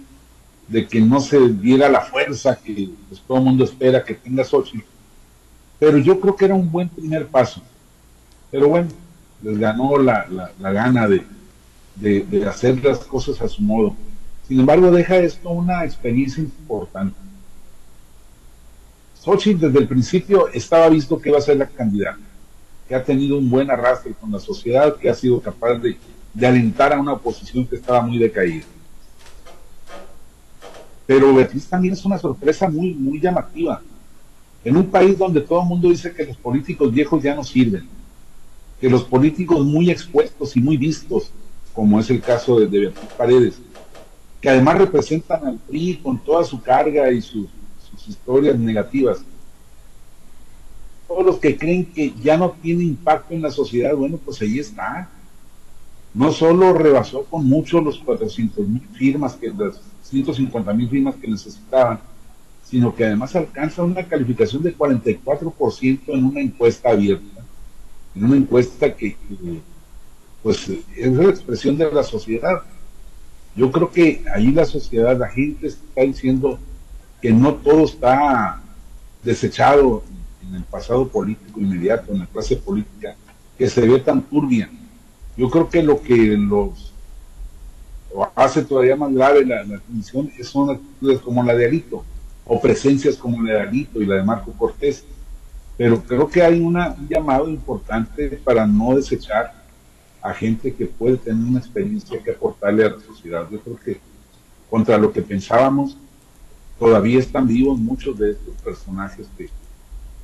de 0.69 0.87
que 0.87 1.01
no 1.01 1.21
se 1.21 1.49
diera 1.49 1.89
la 1.89 2.03
fuerza 2.03 2.57
que 2.57 2.91
pues, 3.09 3.21
todo 3.27 3.39
el 3.39 3.45
mundo 3.45 3.65
espera 3.65 4.05
que 4.05 4.15
tenga 4.15 4.45
Sochi. 4.45 4.83
Pero 5.79 5.99
yo 5.99 6.21
creo 6.21 6.37
que 6.37 6.45
era 6.45 6.55
un 6.55 6.71
buen 6.71 6.89
primer 6.89 7.27
paso. 7.29 7.63
Pero 8.51 8.69
bueno, 8.69 8.89
les 9.43 9.59
ganó 9.59 9.97
la 9.97 10.27
gana 10.59 11.09
de, 11.09 11.25
de, 11.97 12.47
hacer 12.47 12.83
las 12.85 12.99
cosas 13.01 13.41
a 13.41 13.49
su 13.49 13.63
modo. 13.63 13.95
Sin 14.53 14.61
embargo, 14.61 14.91
deja 14.91 15.17
esto 15.17 15.49
una 15.49 15.83
experiencia 15.83 16.43
importante. 16.43 17.17
Sochi 19.19 19.55
desde 19.55 19.79
el 19.79 19.89
principio 19.89 20.49
estaba 20.49 20.91
visto 20.91 21.19
que 21.19 21.31
iba 21.31 21.39
a 21.39 21.41
ser 21.41 21.57
la 21.57 21.67
candidata, 21.67 22.21
que 22.87 22.95
ha 22.95 23.03
tenido 23.03 23.39
un 23.39 23.49
buen 23.49 23.71
arrastre 23.71 24.13
con 24.13 24.31
la 24.31 24.39
sociedad, 24.39 24.95
que 24.97 25.09
ha 25.09 25.15
sido 25.15 25.41
capaz 25.41 25.77
de, 25.79 25.97
alentar 26.47 26.93
a 26.93 27.01
una 27.01 27.15
oposición 27.15 27.67
que 27.67 27.77
estaba 27.77 28.03
muy 28.03 28.19
decaída. 28.19 28.67
Pero 31.07 31.35
Beatriz 31.35 31.67
también 31.67 31.95
es 31.95 32.05
una 32.05 32.19
sorpresa 32.19 32.69
muy, 32.69 32.93
muy 32.93 33.19
llamativa. 33.19 33.81
En 34.67 34.77
un 34.77 34.85
país 34.91 35.17
donde 35.17 35.41
todo 35.41 35.63
el 35.63 35.69
mundo 35.69 35.89
dice 35.89 36.13
que 36.13 36.27
los 36.27 36.37
políticos 36.37 36.93
viejos 36.93 37.23
ya 37.23 37.35
no 37.35 37.43
sirven, 37.43 37.89
que 38.79 38.91
los 38.91 39.03
políticos 39.03 39.65
muy 39.65 39.91
expuestos 39.91 40.55
y 40.59 40.61
muy 40.61 40.77
vistos 40.77 41.33
como 41.73 41.99
es 41.99 42.11
el 42.11 42.21
caso 42.21 42.61
de, 42.61 42.67
Beatriz 42.67 43.11
Paredes, 43.17 43.55
que 44.43 44.51
además 44.51 44.79
representan 44.79 45.47
al 45.47 45.59
PRI 45.59 46.01
con 46.03 46.19
toda 46.19 46.45
su 46.45 46.61
carga 46.61 47.11
y 47.13 47.23
sus, 47.23 47.49
historias 48.09 48.59
negativas. 48.59 49.23
Todos 51.07 51.25
los 51.25 51.39
que 51.39 51.57
creen 51.57 51.85
que 51.85 52.13
ya 52.21 52.37
no 52.37 52.51
tiene 52.51 52.83
impacto 52.83 53.33
en 53.33 53.43
la 53.43 53.53
sociedad, 53.53 53.95
bueno, 53.95 54.19
pues 54.19 54.43
ahí 54.43 54.59
está. 54.59 55.09
No 56.13 56.33
solo 56.33 56.73
rebasó 56.73 57.25
con 57.25 57.47
mucho 57.47 57.81
los 57.81 58.01
400 58.01 58.67
mil 58.67 58.83
firmas, 58.95 59.35
que, 59.35 59.51
las 59.51 59.81
150 60.03 60.73
mil 60.73 60.89
firmas 60.89 61.15
que 61.15 61.29
necesitaban, 61.29 62.01
sino 62.65 62.93
que 62.93 63.05
además 63.05 63.37
alcanza 63.37 63.85
una 63.85 64.03
calificación 64.03 64.65
de 64.65 64.77
44% 64.77 66.01
en 66.09 66.25
una 66.25 66.41
encuesta 66.41 66.91
abierta, 66.91 67.45
en 68.17 68.25
una 68.25 68.37
encuesta 68.37 68.93
que 68.97 69.17
pues 70.43 70.69
es 70.69 71.13
la 71.13 71.31
expresión 71.31 71.79
de 71.79 71.93
la 71.93 72.03
sociedad. 72.03 72.63
Yo 73.55 73.71
creo 73.71 73.91
que 73.91 74.25
ahí 74.35 74.51
la 74.51 74.65
sociedad, 74.65 75.19
la 75.19 75.29
gente 75.29 75.67
está 75.67 76.03
diciendo 76.03 76.59
que 77.21 77.33
no 77.33 77.55
todo 77.55 77.85
está 77.85 78.61
desechado 79.23 80.03
en 80.47 80.57
el 80.57 80.65
pasado 80.65 81.07
político 81.09 81.61
inmediato, 81.61 82.13
en 82.13 82.21
la 82.21 82.27
clase 82.27 82.57
política, 82.57 83.15
que 83.59 83.69
se 83.69 83.87
ve 83.87 84.01
tan 84.01 84.23
turbia. 84.23 84.71
Yo 85.37 85.51
creo 85.51 85.69
que 85.69 85.83
lo 85.83 86.03
que 86.03 86.37
los 86.37 86.93
hace 88.35 88.63
todavía 88.63 88.97
más 88.97 89.13
grave 89.13 89.45
la, 89.47 89.65
la 89.65 89.81
son 90.03 90.71
actitudes 90.71 91.21
como 91.21 91.43
la 91.43 91.55
de 91.55 91.67
Alito, 91.67 92.05
o 92.45 92.61
presencias 92.61 93.17
como 93.17 93.43
la 93.43 93.55
de 93.55 93.61
Alito 93.61 94.03
y 94.03 94.07
la 94.07 94.17
de 94.17 94.25
Marco 94.25 94.53
Cortés. 94.53 95.05
Pero 95.77 96.03
creo 96.03 96.29
que 96.29 96.43
hay 96.43 96.61
una, 96.61 96.91
un 96.99 97.09
llamado 97.09 97.49
importante 97.49 98.29
para 98.45 98.67
no 98.67 98.97
desechar 98.97 99.62
a 100.23 100.33
gente 100.33 100.73
que 100.73 100.87
puede 100.87 101.17
tener 101.17 101.45
una 101.45 101.59
experiencia 101.59 102.23
que 102.23 102.31
aportarle 102.31 102.85
a 102.85 102.91
la 102.91 103.01
sociedad. 103.01 103.47
Yo 103.51 103.61
creo 103.61 103.77
que 103.77 104.01
contra 104.71 104.97
lo 104.97 105.13
que 105.13 105.21
pensábamos, 105.21 105.99
todavía 106.79 107.19
están 107.19 107.47
vivos 107.47 107.79
muchos 107.79 108.17
de 108.19 108.31
estos 108.31 108.55
personajes 108.63 109.27
que, 109.37 109.51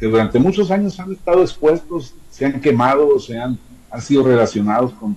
durante 0.07 0.39
muchos 0.39 0.71
años 0.71 0.99
han 1.01 1.13
estado 1.13 1.43
expuestos, 1.43 2.15
se 2.31 2.47
han 2.47 2.61
quemado, 2.61 3.19
se 3.19 3.37
han, 3.37 3.59
han 3.91 4.01
sido 4.01 4.23
relacionados 4.23 4.93
con, 4.93 5.17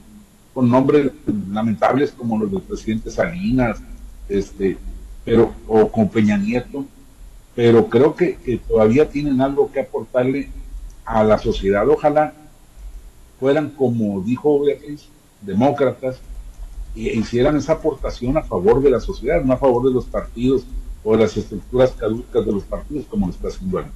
con 0.53 0.69
nombres 0.69 1.11
lamentables 1.51 2.11
como 2.11 2.39
los 2.39 2.51
del 2.51 2.61
presidente 2.61 3.11
Salinas, 3.11 3.79
este, 4.27 4.77
pero, 5.23 5.53
o 5.67 5.91
con 5.91 6.09
Peña 6.09 6.35
Nieto, 6.35 6.83
pero 7.53 7.87
creo 7.87 8.15
que 8.15 8.59
todavía 8.67 9.07
tienen 9.07 9.39
algo 9.39 9.71
que 9.71 9.81
aportarle 9.81 10.49
a 11.05 11.23
la 11.23 11.37
sociedad. 11.37 11.87
Ojalá 11.87 12.33
fueran, 13.41 13.71
como 13.71 14.21
dijo 14.21 14.59
Beatriz, 14.59 15.07
demócratas, 15.41 16.17
e 16.95 17.17
hicieran 17.17 17.57
esa 17.57 17.73
aportación 17.73 18.37
a 18.37 18.43
favor 18.43 18.83
de 18.83 18.91
la 18.91 18.99
sociedad, 18.99 19.43
no 19.43 19.53
a 19.53 19.57
favor 19.57 19.87
de 19.87 19.93
los 19.95 20.05
partidos 20.05 20.63
o 21.03 21.13
de 21.13 21.23
las 21.23 21.35
estructuras 21.35 21.91
caducas 21.93 22.45
de 22.45 22.51
los 22.51 22.63
partidos, 22.63 23.07
como 23.07 23.25
lo 23.25 23.33
está 23.33 23.47
haciendo 23.47 23.79
ahora. 23.79 23.91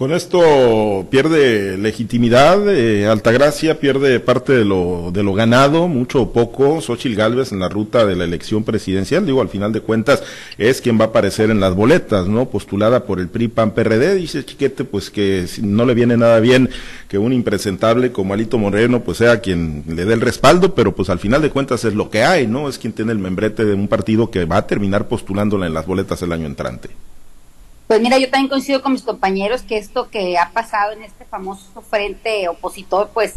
Con 0.00 0.14
esto 0.14 1.06
pierde 1.10 1.76
legitimidad, 1.76 2.74
eh, 2.74 3.06
Altagracia 3.06 3.80
pierde 3.80 4.18
parte 4.18 4.54
de 4.54 4.64
lo, 4.64 5.10
de 5.12 5.22
lo 5.22 5.34
ganado, 5.34 5.88
mucho 5.88 6.22
o 6.22 6.32
poco, 6.32 6.80
Xochil 6.80 7.14
Gálvez 7.14 7.52
en 7.52 7.58
la 7.58 7.68
ruta 7.68 8.06
de 8.06 8.16
la 8.16 8.24
elección 8.24 8.64
presidencial, 8.64 9.26
digo, 9.26 9.42
al 9.42 9.50
final 9.50 9.74
de 9.74 9.82
cuentas 9.82 10.22
es 10.56 10.80
quien 10.80 10.98
va 10.98 11.04
a 11.04 11.08
aparecer 11.08 11.50
en 11.50 11.60
las 11.60 11.74
boletas, 11.74 12.28
¿no? 12.28 12.48
Postulada 12.48 13.04
por 13.04 13.20
el 13.20 13.28
PRI 13.28 13.48
PAN 13.48 13.72
PRD, 13.72 14.14
dice 14.14 14.42
Chiquete, 14.42 14.84
pues 14.84 15.10
que 15.10 15.44
no 15.60 15.84
le 15.84 15.92
viene 15.92 16.16
nada 16.16 16.40
bien 16.40 16.70
que 17.06 17.18
un 17.18 17.34
impresentable 17.34 18.10
como 18.10 18.32
Alito 18.32 18.56
Moreno, 18.56 19.02
pues 19.02 19.18
sea 19.18 19.40
quien 19.42 19.84
le 19.86 20.06
dé 20.06 20.14
el 20.14 20.22
respaldo, 20.22 20.74
pero 20.74 20.94
pues 20.94 21.10
al 21.10 21.18
final 21.18 21.42
de 21.42 21.50
cuentas 21.50 21.84
es 21.84 21.94
lo 21.94 22.08
que 22.08 22.22
hay, 22.22 22.46
¿no? 22.46 22.70
Es 22.70 22.78
quien 22.78 22.94
tiene 22.94 23.12
el 23.12 23.18
membrete 23.18 23.66
de 23.66 23.74
un 23.74 23.86
partido 23.86 24.30
que 24.30 24.46
va 24.46 24.56
a 24.56 24.66
terminar 24.66 25.08
postulándola 25.08 25.66
en 25.66 25.74
las 25.74 25.84
boletas 25.84 26.22
el 26.22 26.32
año 26.32 26.46
entrante. 26.46 26.88
Pues 27.90 28.00
mira, 28.00 28.18
yo 28.18 28.30
también 28.30 28.48
coincido 28.48 28.82
con 28.82 28.92
mis 28.92 29.02
compañeros 29.02 29.62
que 29.62 29.76
esto 29.76 30.10
que 30.10 30.38
ha 30.38 30.50
pasado 30.50 30.92
en 30.92 31.02
este 31.02 31.24
famoso 31.24 31.82
frente 31.82 32.48
opositor, 32.48 33.10
pues 33.12 33.34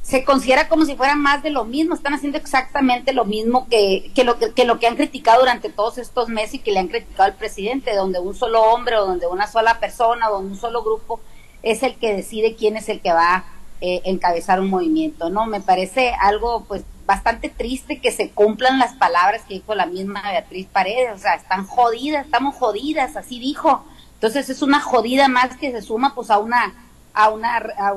se 0.00 0.24
considera 0.24 0.70
como 0.70 0.86
si 0.86 0.96
fuera 0.96 1.16
más 1.16 1.42
de 1.42 1.50
lo 1.50 1.66
mismo, 1.66 1.94
están 1.94 2.14
haciendo 2.14 2.38
exactamente 2.38 3.12
lo 3.12 3.26
mismo 3.26 3.68
que, 3.68 4.10
que, 4.14 4.24
lo, 4.24 4.38
que, 4.38 4.64
lo 4.64 4.78
que 4.78 4.86
han 4.86 4.96
criticado 4.96 5.40
durante 5.40 5.68
todos 5.68 5.98
estos 5.98 6.30
meses 6.30 6.54
y 6.54 6.58
que 6.60 6.72
le 6.72 6.78
han 6.78 6.88
criticado 6.88 7.24
al 7.24 7.34
presidente, 7.34 7.94
donde 7.94 8.20
un 8.20 8.34
solo 8.34 8.62
hombre 8.62 8.96
o 8.96 9.04
donde 9.04 9.26
una 9.26 9.46
sola 9.46 9.78
persona 9.80 10.30
o 10.30 10.36
donde 10.36 10.52
un 10.52 10.58
solo 10.58 10.82
grupo 10.82 11.20
es 11.62 11.82
el 11.82 11.94
que 11.96 12.16
decide 12.16 12.54
quién 12.54 12.78
es 12.78 12.88
el 12.88 13.02
que 13.02 13.12
va 13.12 13.34
a 13.34 13.44
eh, 13.82 14.00
encabezar 14.06 14.60
un 14.60 14.70
movimiento, 14.70 15.28
¿no? 15.28 15.44
Me 15.44 15.60
parece 15.60 16.14
algo 16.18 16.64
pues 16.66 16.84
bastante 17.04 17.50
triste 17.50 18.00
que 18.00 18.12
se 18.12 18.30
cumplan 18.30 18.78
las 18.78 18.94
palabras 18.94 19.42
que 19.42 19.54
dijo 19.54 19.74
la 19.74 19.84
misma 19.84 20.22
Beatriz 20.22 20.68
Paredes, 20.68 21.12
o 21.14 21.18
sea, 21.18 21.34
están 21.34 21.66
jodidas, 21.66 22.24
estamos 22.24 22.54
jodidas, 22.54 23.16
así 23.16 23.38
dijo, 23.38 23.84
entonces 24.20 24.50
es 24.50 24.60
una 24.60 24.82
jodida 24.82 25.28
más 25.28 25.56
que 25.56 25.72
se 25.72 25.80
suma 25.80 26.14
pues 26.14 26.30
a 26.30 26.36
una 26.36 26.74
a 27.14 27.30
una 27.30 27.56
a 27.56 27.94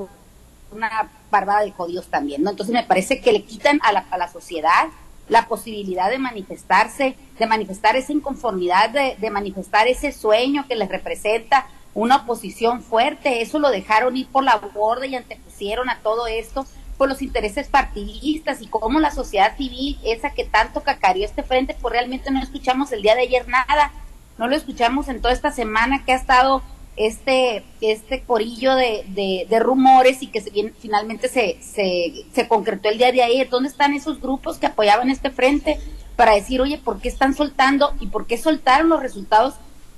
una 0.72 1.10
barbada 1.30 1.64
de 1.64 1.72
jodidos 1.72 2.08
también, 2.08 2.44
¿no? 2.44 2.52
Entonces 2.52 2.74
me 2.74 2.86
parece 2.86 3.20
que 3.20 3.34
le 3.34 3.44
quitan 3.44 3.82
a 3.84 3.92
la, 3.92 4.06
a 4.10 4.18
la 4.18 4.32
sociedad 4.32 4.88
la 5.28 5.50
posibilidad 5.50 6.10
de 6.10 6.20
manifestarse, 6.20 7.18
de 7.38 7.46
manifestar 7.46 7.98
esa 7.98 8.14
inconformidad, 8.14 8.90
de, 8.90 9.18
de 9.20 9.30
manifestar 9.32 9.90
ese 9.90 10.14
sueño 10.14 10.66
que 10.66 10.78
les 10.78 10.88
representa 10.88 11.68
una 11.94 12.16
oposición 12.16 12.82
fuerte. 12.82 13.42
Eso 13.42 13.60
lo 13.60 13.70
dejaron 13.70 14.16
ir 14.16 14.28
por 14.28 14.46
la 14.46 14.56
borda 14.56 15.06
y 15.06 15.16
antepusieron 15.16 15.90
a 15.90 16.00
todo 16.00 16.28
esto 16.28 16.66
por 16.98 17.10
los 17.10 17.22
intereses 17.22 17.68
partidistas 17.68 18.62
y 18.62 18.68
cómo 18.68 19.02
la 19.02 19.12
sociedad 19.12 19.58
civil, 19.58 20.00
esa 20.06 20.30
que 20.30 20.46
tanto 20.46 20.84
cacareó 20.84 21.26
este 21.26 21.44
frente, 21.44 21.76
pues 21.82 21.92
realmente 21.92 22.32
no 22.32 22.42
escuchamos 22.42 22.94
el 22.94 23.02
día 23.02 23.16
de 23.16 23.24
ayer 23.24 23.46
nada 23.50 23.92
no 24.38 24.48
lo 24.48 24.56
escuchamos 24.56 25.08
en 25.08 25.22
toda 25.22 25.34
esta 25.34 25.52
semana 25.52 26.04
que 26.06 26.14
ha 26.14 26.16
estado 26.16 26.62
este, 26.96 27.64
este 27.82 28.22
corillo 28.22 28.76
de, 28.76 29.46
de, 29.50 29.60
rumores 29.60 30.22
y 30.22 30.28
que 30.28 30.42
se, 30.42 30.52
finalmente 30.80 31.28
se, 31.28 31.58
se, 31.62 32.26
se 32.34 32.48
concretó 32.48 32.90
el 32.90 32.98
día 32.98 33.12
de 33.12 33.24
ayer. 33.24 33.50
¿Dónde 33.50 33.70
están 33.70 33.94
esos 33.94 34.22
grupos 34.22 34.58
que 34.58 34.68
apoyaban 34.68 35.10
este 35.10 35.32
frente 35.32 35.80
para 36.16 36.36
decir, 36.36 36.62
oye, 36.62 36.78
¿por 36.78 37.00
qué 37.00 37.10
están 37.10 37.34
soltando 37.34 37.94
y 38.00 38.08
por 38.08 38.28
qué 38.28 38.38
soltaron 38.38 38.90
los 38.90 39.02
resultados 39.02 39.56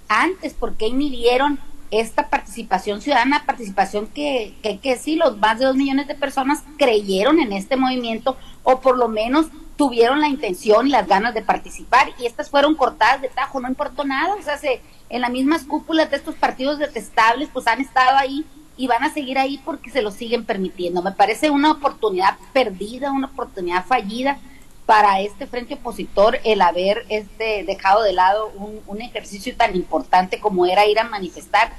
antes? 0.07 0.53
¿Por 0.53 0.75
qué 0.75 0.87
inhibieron 0.87 1.59
esta 1.91 2.29
participación 2.29 3.01
ciudadana, 3.01 3.43
participación 3.45 4.07
que, 4.07 4.53
que, 4.61 4.79
que 4.79 4.97
sí, 4.97 5.15
los 5.15 5.37
más 5.37 5.59
de 5.59 5.65
dos 5.65 5.75
millones 5.75 6.07
de 6.07 6.15
personas 6.15 6.63
creyeron 6.77 7.39
en 7.39 7.53
este 7.53 7.77
movimiento 7.77 8.37
o 8.63 8.79
por 8.81 8.97
lo 8.97 9.07
menos 9.07 9.47
tuvieron 9.75 10.21
la 10.21 10.29
intención 10.29 10.87
y 10.87 10.91
las 10.91 11.07
ganas 11.07 11.33
de 11.33 11.41
participar 11.41 12.09
y 12.19 12.25
estas 12.25 12.49
fueron 12.49 12.75
cortadas 12.75 13.21
de 13.21 13.29
tajo, 13.29 13.59
no 13.59 13.67
importó 13.67 14.05
nada, 14.05 14.35
o 14.35 14.41
sea, 14.41 14.57
se, 14.57 14.81
en 15.09 15.21
las 15.21 15.31
mismas 15.31 15.63
cúpulas 15.63 16.09
de 16.09 16.17
estos 16.17 16.35
partidos 16.35 16.79
detestables 16.79 17.49
pues 17.51 17.67
han 17.67 17.81
estado 17.81 18.17
ahí 18.17 18.45
y 18.77 18.87
van 18.87 19.03
a 19.03 19.13
seguir 19.13 19.37
ahí 19.37 19.59
porque 19.63 19.89
se 19.89 20.01
lo 20.01 20.11
siguen 20.11 20.45
permitiendo. 20.45 21.01
Me 21.01 21.11
parece 21.11 21.49
una 21.49 21.71
oportunidad 21.71 22.37
perdida, 22.53 23.11
una 23.11 23.27
oportunidad 23.27 23.85
fallida 23.85 24.37
para 24.85 25.21
este 25.21 25.47
frente 25.47 25.75
opositor 25.75 26.39
el 26.43 26.61
haber 26.61 27.05
este 27.09 27.63
dejado 27.63 28.03
de 28.03 28.13
lado 28.13 28.51
un, 28.55 28.81
un 28.85 29.01
ejercicio 29.01 29.55
tan 29.55 29.75
importante 29.75 30.39
como 30.39 30.65
era 30.65 30.85
ir 30.85 30.99
a 30.99 31.05
manifestar 31.05 31.71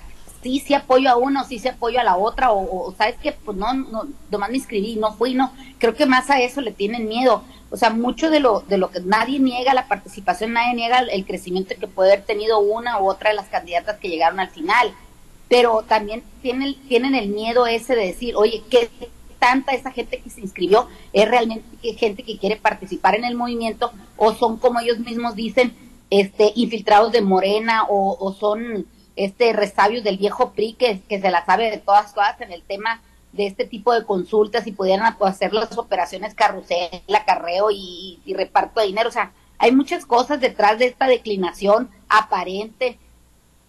sí, 0.43 0.61
sí 0.61 0.75
apoyo 0.75 1.11
a 1.11 1.17
uno, 1.17 1.45
sí, 1.45 1.59
sí 1.59 1.69
apoyo 1.69 2.01
a 2.01 2.05
la 2.05 2.17
otra, 2.17 2.53
o, 2.53 2.95
sabes 2.97 3.17
que, 3.17 3.33
pues 3.33 3.57
no, 3.57 3.73
no, 3.75 4.05
nomás 4.31 4.51
me 4.51 4.57
inscribí, 4.57 4.97
no 4.97 5.13
fui, 5.13 5.35
no, 5.35 5.53
creo 5.79 5.95
que 5.95 6.07
más 6.07 6.31
a 6.31 6.41
eso 6.41 6.61
le 6.61 6.73
tienen 6.73 7.09
miedo. 7.09 7.43
O 7.71 7.77
sea, 7.77 7.91
mucho 7.91 8.31
de 8.31 8.41
lo, 8.41 8.61
de 8.61 8.79
lo 8.79 8.91
que 8.91 9.01
nadie 9.01 9.41
niega 9.41 9.75
la 9.75 9.89
participación, 9.89 10.53
nadie 10.53 10.75
niega 10.75 11.01
el 11.01 11.27
crecimiento 11.27 11.75
que 11.79 11.89
puede 11.89 12.13
haber 12.13 12.25
tenido 12.25 12.61
una 12.61 13.01
u 13.01 13.09
otra 13.09 13.31
de 13.31 13.37
las 13.37 13.49
candidatas 13.49 13.99
que 13.99 14.09
llegaron 14.09 14.39
al 14.39 14.51
final, 14.51 14.93
pero 15.49 15.83
también 15.83 16.23
tienen, 16.43 16.77
tienen 16.89 17.15
el 17.15 17.29
miedo 17.29 17.67
ese 17.67 17.97
de 17.97 18.07
decir, 18.07 18.37
oye, 18.37 18.63
¿qué 18.71 18.89
tanta 19.39 19.73
esa 19.73 19.91
gente 19.91 20.19
que 20.21 20.31
se 20.31 20.41
inscribió 20.41 20.89
es 21.13 21.29
realmente 21.29 21.93
gente 21.95 22.23
que 22.23 22.39
quiere 22.39 22.57
participar 22.57 23.15
en 23.15 23.25
el 23.25 23.37
movimiento 23.37 23.93
o 24.17 24.33
son 24.35 24.57
como 24.57 24.81
ellos 24.81 24.99
mismos 24.99 25.35
dicen, 25.35 25.75
este, 26.11 26.53
infiltrados 26.55 27.13
de 27.13 27.21
Morena 27.21 27.85
o, 27.89 28.17
o 28.19 28.33
son 28.33 28.87
este 29.17 29.53
resabios 29.53 30.05
del 30.05 30.19
viejo 30.19 30.53
PRI 30.53 30.75
que, 30.75 31.01
que 31.09 31.21
se 31.21 31.31
la 31.31 31.45
sabe 31.45 31.71
de 31.71 31.79
todas 31.79 32.15
todas 32.15 32.41
en 32.41 32.53
el 32.53 32.63
tema 32.63 33.03
de 33.33 33.47
este 33.47 33.67
tipo 33.67 33.93
de 33.93 34.05
consultas 34.05 34.67
y 34.67 34.73
pudieran 34.73 35.17
hacer 35.21 35.53
las 35.53 35.77
operaciones 35.77 36.35
carrusel, 36.35 36.89
acarreo 37.15 37.71
y, 37.71 38.21
y 38.25 38.35
reparto 38.35 38.81
de 38.81 38.87
dinero. 38.87 39.09
O 39.09 39.13
sea, 39.13 39.33
hay 39.59 39.73
muchas 39.73 40.07
cosas 40.07 40.41
detrás 40.41 40.79
de 40.79 40.87
esta 40.87 41.07
declinación 41.07 41.91
aparente 42.09 42.99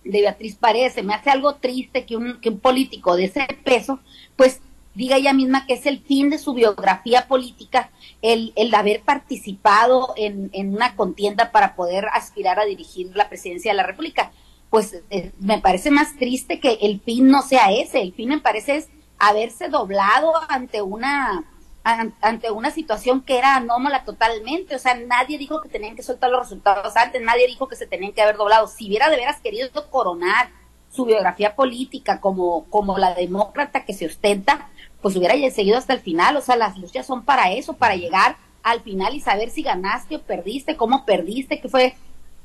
de 0.04 0.22
Beatriz 0.22 0.56
Paredes. 0.56 0.94
Se 0.94 1.04
me 1.04 1.14
hace 1.14 1.30
algo 1.30 1.56
triste 1.56 2.06
que 2.06 2.16
un, 2.16 2.40
que 2.40 2.50
un 2.50 2.60
político 2.60 3.16
de 3.16 3.26
ese 3.26 3.46
peso, 3.64 4.00
pues 4.36 4.62
diga 4.96 5.18
ella 5.18 5.34
misma 5.34 5.66
que 5.66 5.74
es 5.74 5.86
el 5.86 6.00
fin 6.00 6.30
de 6.30 6.40
su 6.40 6.54
biografía 6.54 7.28
política 7.28 7.92
el, 8.24 8.52
el 8.56 8.74
haber 8.74 9.02
participado 9.02 10.14
en, 10.18 10.50
en 10.54 10.74
una 10.74 10.96
contienda 10.96 11.52
para 11.52 11.76
poder 11.76 12.08
aspirar 12.14 12.60
a 12.60 12.66
dirigir 12.66 13.16
la 13.16 13.30
presidencia 13.30 13.72
de 13.72 13.78
la 13.78 13.84
República 13.84 14.32
pues 14.70 15.02
eh, 15.10 15.32
me 15.40 15.60
parece 15.60 15.92
más 15.92 16.16
triste 16.18 16.60
que 16.60 16.80
el 16.82 17.00
fin 17.02 17.28
no 17.30 17.42
sea 17.42 17.72
ese. 17.72 18.02
El 18.02 18.14
fin 18.14 18.30
me 18.30 18.40
parece 18.40 18.78
es 18.78 18.90
haberse 19.18 19.70
doblado 19.70 20.34
ante 20.50 20.82
una 20.82 21.46
ante 22.22 22.52
una 22.52 22.70
situación 22.70 23.22
que 23.22 23.38
era 23.38 23.56
anómala 23.56 24.04
totalmente, 24.04 24.76
o 24.76 24.80
sea, 24.80 24.96
nadie 24.96 25.38
dijo 25.38 25.62
que 25.62 25.70
tenían 25.70 25.96
que 25.96 26.04
soltar 26.04 26.30
los 26.30 26.42
resultados 26.42 26.98
antes, 26.98 27.22
nadie 27.22 27.48
dijo 27.48 27.70
que 27.70 27.78
se 27.78 27.88
tenían 27.88 28.12
que 28.12 28.22
haber 28.22 28.36
doblado. 28.36 28.68
Si 28.68 28.88
hubiera 28.88 29.10
de 29.10 29.16
veras 29.16 29.40
querido 29.40 29.70
coronar 29.90 30.50
su 30.92 31.06
biografía 31.06 31.56
política 31.56 32.20
como, 32.20 32.66
como 32.70 32.98
la 32.98 33.14
demócrata 33.14 33.86
que 33.86 33.94
se 33.94 34.06
ostenta, 34.06 34.70
pues 35.02 35.16
hubiera 35.16 35.36
seguido 35.50 35.78
hasta 35.78 35.94
el 35.94 36.02
final, 36.02 36.36
o 36.36 36.42
sea, 36.42 36.58
las 36.58 36.78
luchas 36.78 37.06
son 37.06 37.24
para 37.24 37.52
eso, 37.54 37.74
para 37.74 37.96
llegar 37.96 38.36
al 38.64 38.82
final 38.82 39.16
y 39.16 39.22
saber 39.22 39.50
si 39.50 39.62
ganaste 39.62 40.18
o 40.18 40.22
perdiste, 40.22 40.76
cómo 40.76 41.06
perdiste, 41.06 41.62
qué 41.62 41.70
fue 41.70 41.96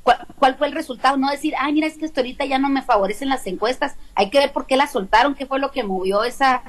cuál, 0.03 0.57
fue 0.57 0.67
el 0.67 0.73
resultado, 0.73 1.17
no 1.17 1.31
decir, 1.31 1.55
ay, 1.59 1.73
mira, 1.73 1.87
es 1.87 1.97
que 1.97 2.05
esto 2.05 2.21
ahorita 2.21 2.45
ya 2.45 2.59
no 2.59 2.69
me 2.69 2.83
favorecen 2.83 3.29
las 3.29 3.47
encuestas, 3.47 3.97
hay 4.15 4.31
que 4.31 4.39
ver 4.39 4.53
por 4.53 4.67
qué 4.67 4.77
la 4.77 4.87
soltaron, 4.87 5.35
qué 5.35 5.47
fue 5.47 5.61
lo 5.61 5.71
que 5.71 5.85
movió 5.85 6.25
esa, 6.25 6.63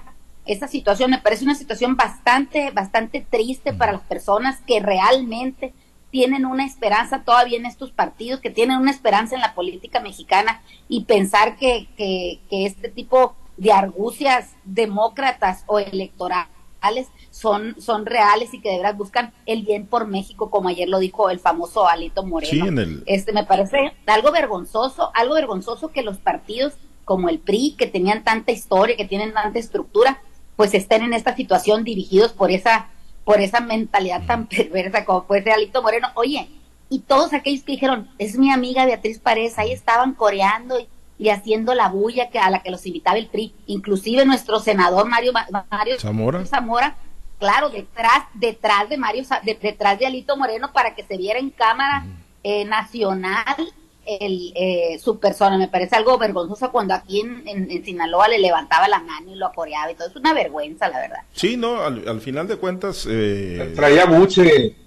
esa 0.45 0.67
situación. 0.67 1.11
Me 1.11 1.19
parece 1.19 1.43
una 1.43 1.55
situación 1.55 1.95
bastante, 1.95 2.71
bastante 2.71 3.25
triste 3.27 3.73
para 3.73 3.93
las 3.93 4.01
personas 4.01 4.61
que 4.61 4.79
realmente 4.79 5.73
tienen 6.11 6.45
una 6.45 6.65
esperanza 6.65 7.23
todavía 7.23 7.57
en 7.57 7.65
estos 7.65 7.91
partidos, 7.91 8.39
que 8.39 8.51
tienen 8.51 8.77
una 8.77 8.91
esperanza 8.91 9.35
en 9.35 9.41
la 9.41 9.55
política 9.55 9.99
mexicana 9.99 10.61
y 10.87 11.05
pensar 11.05 11.57
que, 11.57 11.87
que, 11.97 12.39
que 12.49 12.67
este 12.67 12.89
tipo 12.89 13.35
de 13.57 13.71
argucias 13.71 14.51
demócratas 14.63 15.63
o 15.65 15.79
electorales 15.79 17.07
son, 17.43 17.75
son 17.77 18.05
reales 18.05 18.53
y 18.53 18.62
que 18.62 18.69
de 18.69 18.77
verdad 18.77 18.95
buscan 18.95 19.33
el 19.45 19.63
bien 19.63 19.85
por 19.85 20.07
México, 20.07 20.50
como 20.50 20.69
ayer 20.69 20.88
lo 20.88 21.00
dijo 21.00 21.29
el 21.29 21.39
famoso 21.41 21.89
Alito 21.89 22.23
Moreno. 22.23 22.50
Sí, 22.50 22.59
en 22.62 22.79
el... 22.79 23.03
Este 23.05 23.33
me 23.33 23.43
parece 23.43 23.91
algo 24.05 24.31
vergonzoso, 24.31 25.12
algo 25.13 25.35
vergonzoso 25.35 25.89
que 25.89 26.03
los 26.03 26.19
partidos 26.19 26.75
como 27.03 27.27
el 27.27 27.39
PRI, 27.39 27.75
que 27.77 27.85
tenían 27.85 28.23
tanta 28.23 28.53
historia, 28.53 28.95
que 28.95 29.03
tienen 29.03 29.33
tanta 29.33 29.59
estructura, 29.59 30.21
pues 30.55 30.73
estén 30.73 31.03
en 31.03 31.13
esta 31.13 31.35
situación 31.35 31.83
dirigidos 31.83 32.31
por 32.31 32.50
esa, 32.50 32.88
por 33.25 33.41
esa 33.41 33.59
mentalidad 33.59 34.25
tan 34.25 34.47
perversa 34.47 35.03
como 35.03 35.25
puede 35.25 35.43
ser 35.43 35.51
Alito 35.51 35.81
Moreno. 35.81 36.07
Oye, 36.15 36.47
y 36.88 37.00
todos 37.00 37.33
aquellos 37.33 37.63
que 37.63 37.73
dijeron, 37.73 38.07
es 38.19 38.38
mi 38.38 38.51
amiga 38.51 38.85
Beatriz 38.85 39.19
Paredes, 39.19 39.59
ahí 39.59 39.73
estaban 39.73 40.13
coreando 40.13 40.77
y, 40.79 40.88
haciendo 41.29 41.73
la 41.73 41.89
bulla 41.89 42.29
que, 42.29 42.39
a 42.39 42.50
la 42.50 42.63
que 42.63 42.71
los 42.71 42.85
invitaba 42.85 43.17
el 43.17 43.27
PRI, 43.27 43.53
inclusive 43.65 44.25
nuestro 44.25 44.59
senador 44.59 45.09
Mario, 45.09 45.33
Mario 45.69 46.00
Zamora. 46.00 46.45
Zamora 46.45 46.95
claro, 47.43 47.69
detrás, 47.69 48.23
detrás 48.33 48.88
de 48.88 48.97
Mario, 48.97 49.25
detrás 49.43 50.00
de 50.00 50.05
Alito 50.05 50.38
Moreno 50.38 50.71
para 50.71 50.95
que 50.95 51.03
se 51.03 51.17
viera 51.17 51.39
en 51.39 51.50
cámara 51.50 52.05
eh, 52.41 52.63
nacional 52.63 53.73
el, 54.05 54.53
eh, 54.55 54.97
su 55.03 55.19
persona. 55.19 55.57
Me 55.57 55.67
parece 55.67 55.97
algo 55.97 56.17
vergonzoso 56.17 56.71
cuando 56.71 56.93
aquí 56.93 57.19
en, 57.19 57.83
Sinaloa 57.83 58.29
le 58.29 58.39
levantaba 58.39 58.88
la 58.88 59.01
mano 59.01 59.33
y 59.33 59.35
lo 59.35 59.47
acoreaba 59.47 59.91
y 59.91 59.95
todo. 59.95 60.07
Es 60.07 60.15
una 60.15 60.33
vergüenza, 60.33 60.88
la 60.88 61.01
verdad. 61.01 61.19
Sí, 61.33 61.57
no, 61.57 61.81
al, 61.81 62.21
final 62.21 62.47
de 62.47 62.55
cuentas... 62.55 63.05
Eh... 63.09 63.73
Traía 63.75 64.05
buche, 64.05 64.77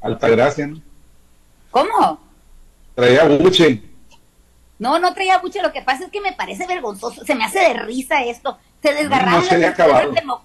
Altagracia, 0.00 0.66
¿no? 0.66 0.82
¿Cómo? 1.70 2.18
Traía 2.96 3.24
buche. 3.24 3.82
No, 4.80 4.98
no 4.98 5.14
traía 5.14 5.38
buche, 5.38 5.62
lo 5.62 5.72
que 5.72 5.82
pasa 5.82 6.06
es 6.06 6.10
que 6.10 6.20
me 6.20 6.32
parece 6.32 6.66
vergonzoso, 6.66 7.24
se 7.24 7.36
me 7.36 7.44
hace 7.44 7.60
de 7.60 7.74
risa 7.74 8.24
esto 8.24 8.58
se 8.84 8.92
desgarraron 8.94 9.44
no 9.48 9.58
las 9.58 9.76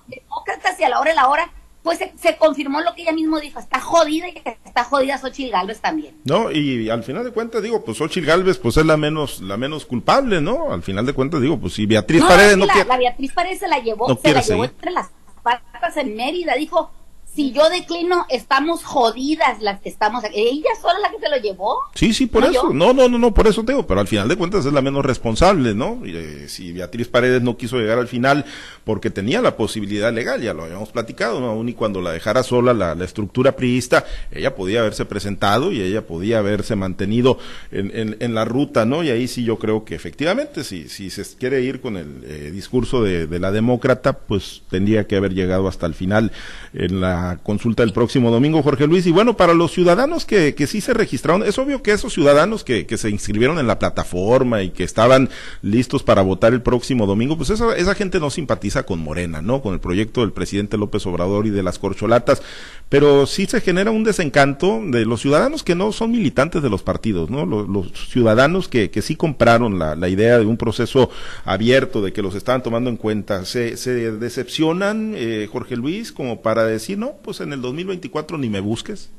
demócratas 0.08 0.80
y 0.80 0.84
a 0.84 0.90
la 0.90 1.00
hora 1.00 1.10
de 1.10 1.16
la 1.16 1.28
hora 1.28 1.52
pues 1.84 2.00
se, 2.16 2.38
confirmó 2.38 2.82
lo 2.82 2.94
que 2.94 3.04
ella 3.04 3.14
mismo 3.14 3.40
dijo, 3.40 3.60
está 3.60 3.80
jodida 3.80 4.28
y 4.28 4.42
está 4.66 4.84
jodida 4.84 5.18
Xochitl 5.18 5.52
Galvez 5.52 5.80
también. 5.80 6.14
No, 6.26 6.52
y 6.52 6.90
al 6.90 7.04
final 7.04 7.24
de 7.24 7.32
cuentas 7.32 7.64
digo, 7.64 7.84
pues 7.84 7.98
Xochitl 7.98 8.28
Galvez 8.28 8.58
pues 8.58 8.78
es 8.78 8.86
la 8.86 8.98
menos 8.98 9.42
la 9.42 9.58
menos 9.58 9.86
culpable, 9.86 10.42
¿no? 10.42 10.72
Al 10.72 10.84
final 10.84 11.06
de 11.06 11.14
cuentas 11.14 11.42
digo, 11.42 11.58
pues 11.58 11.74
si 11.74 11.86
Beatriz 11.86 12.24
Paredes 12.24 12.58
no 12.58 12.66
la, 12.66 12.74
quiere... 12.74 12.88
La 12.88 12.98
Beatriz 12.98 13.34
Paredes 13.34 13.60
se 13.60 13.68
la 13.68 13.80
llevó, 13.80 14.08
se 14.22 14.34
la 14.34 14.42
llevó 14.42 14.66
entre 14.66 14.92
las 14.92 15.10
patas 15.42 15.98
en 15.98 16.16
Mérida, 16.16 16.56
dijo, 16.56 16.92
si 17.36 17.52
yo 17.52 17.70
declino, 17.70 18.26
estamos 18.30 18.84
jodidas 18.84 19.62
las 19.62 19.80
que 19.80 19.90
estamos 19.90 20.24
aquí. 20.24 20.40
Ella 20.40 20.70
sola 20.82 21.00
la 21.00 21.12
que 21.12 21.20
se 21.20 21.30
lo 21.30 21.38
llevó. 21.38 21.78
Sí, 21.94 22.14
sí, 22.14 22.26
por 22.26 22.44
eso. 22.44 22.74
No, 22.74 22.92
no, 22.92 23.08
no, 23.08 23.18
no, 23.18 23.34
por 23.34 23.48
eso 23.48 23.64
tengo. 23.64 23.86
Pero 23.86 24.00
al 24.00 24.08
final 24.08 24.28
de 24.28 24.36
cuentas 24.36 24.66
es 24.66 24.74
la 24.74 24.82
menos 24.82 25.06
responsable, 25.06 25.76
¿no? 25.76 26.02
Eh, 26.06 26.46
si 26.48 26.74
Beatriz 26.74 27.08
Paredes 27.08 27.42
no 27.42 27.56
quiso 27.56 27.78
llegar 27.78 28.00
al 28.00 28.08
final 28.08 28.46
porque 28.84 29.10
tenía 29.10 29.42
la 29.42 29.56
posibilidad 29.56 30.12
legal, 30.12 30.42
ya 30.42 30.54
lo 30.54 30.64
habíamos 30.64 30.90
platicado, 30.90 31.40
¿no? 31.40 31.48
Aún 31.48 31.70
y 31.70 31.74
cuando 31.74 32.02
la 32.02 32.12
dejara 32.12 32.44
sola 32.44 32.74
la, 32.74 33.06
estructura 33.06 33.56
priista, 33.56 34.06
ella 34.32 34.56
podía 34.56 34.82
haberse 34.82 35.06
presentado 35.06 35.72
y 35.72 35.82
ella 35.82 36.06
podía 36.06 36.40
haberse 36.40 36.76
mantenido 36.76 37.38
en, 37.72 38.18
en, 38.20 38.36
la 38.36 38.46
ruta, 38.46 38.86
¿no? 38.86 39.04
Y 39.04 39.10
ahí 39.10 39.28
sí 39.28 39.44
yo 39.44 39.58
creo 39.58 39.86
que 39.86 39.96
efectivamente, 39.96 40.64
si, 40.64 40.90
si 40.90 41.10
se 41.10 41.24
quiere 41.38 41.62
ir 41.62 41.80
con 41.80 41.98
el 41.98 42.24
eh, 42.26 42.52
discurso 42.52 43.02
de, 43.04 43.28
de 43.28 43.40
la 43.40 43.52
demócrata, 43.52 44.14
pues 44.14 44.64
tendría 44.70 45.08
que 45.08 45.16
haber 45.16 45.34
llegado 45.34 45.68
hasta 45.68 45.86
el 45.86 45.94
final 45.94 46.32
en 46.74 47.00
la 47.02 47.19
consulta 47.44 47.84
el 47.84 47.94
próximo 47.94 48.32
domingo, 48.32 48.62
Jorge 48.64 48.88
Luis. 48.88 49.06
Y 49.06 49.12
bueno, 49.12 49.38
para 49.38 49.54
los 49.54 49.72
ciudadanos 49.72 50.26
que, 50.26 50.56
que 50.56 50.68
sí 50.68 50.82
se 50.82 50.94
registraron, 50.94 51.44
es 51.44 51.58
obvio 51.58 51.82
que 51.82 51.92
esos 51.92 52.14
ciudadanos 52.14 52.64
que, 52.64 52.86
que 52.86 52.98
se 52.98 53.10
inscribieron 53.10 53.60
en 53.60 53.68
la 53.68 53.80
plataforma 53.80 54.64
y 54.64 54.70
que 54.70 54.84
estaban 54.84 55.30
listos 55.62 56.04
para 56.04 56.22
votar 56.22 56.54
el 56.54 56.62
próximo 56.62 57.06
domingo, 57.06 57.38
pues 57.38 57.50
esa, 57.50 57.76
esa 57.76 57.96
gente 57.96 58.20
no 58.20 58.30
simpatiza 58.30 58.84
con 58.84 59.00
Morena, 59.00 59.42
¿no? 59.42 59.62
Con 59.62 59.74
el 59.74 59.80
proyecto 59.80 60.22
del 60.22 60.32
presidente 60.32 60.78
López 60.78 61.06
Obrador 61.06 61.46
y 61.48 61.50
de 61.50 61.64
las 61.64 61.80
corcholatas, 61.80 62.42
pero 62.90 63.26
sí 63.26 63.46
se 63.46 63.62
genera 63.62 63.92
un 63.92 64.04
desencanto 64.04 64.82
de 64.84 65.06
los 65.06 65.22
ciudadanos 65.22 65.64
que 65.64 65.76
no 65.76 65.92
son 65.92 66.12
militantes 66.12 66.62
de 66.62 66.70
los 66.70 66.84
partidos, 66.84 67.30
¿no? 67.30 67.46
Los, 67.46 67.90
ciudadanos 68.10 68.68
que, 68.68 68.90
que 68.90 69.02
sí 69.02 69.16
compraron 69.16 69.80
la, 69.80 69.96
la 69.96 70.10
idea 70.10 70.38
de 70.38 70.46
un 70.46 70.58
proceso 70.58 71.10
abierto, 71.46 72.02
de 72.02 72.14
que 72.14 72.22
los 72.22 72.36
estaban 72.36 72.64
tomando 72.64 72.90
en 72.90 72.98
cuenta, 72.98 73.46
se, 73.46 73.78
se 73.78 74.12
decepcionan, 74.12 75.14
eh, 75.16 75.48
Jorge 75.52 75.76
Luis, 75.76 76.12
como 76.12 76.42
para 76.42 76.66
decir, 76.66 76.98
no, 76.98 77.09
pues 77.24 77.42
en 77.42 77.54
el 77.54 77.62
2024 77.62 78.38
ni 78.38 78.50
me 78.50 78.60
busques. 78.60 79.10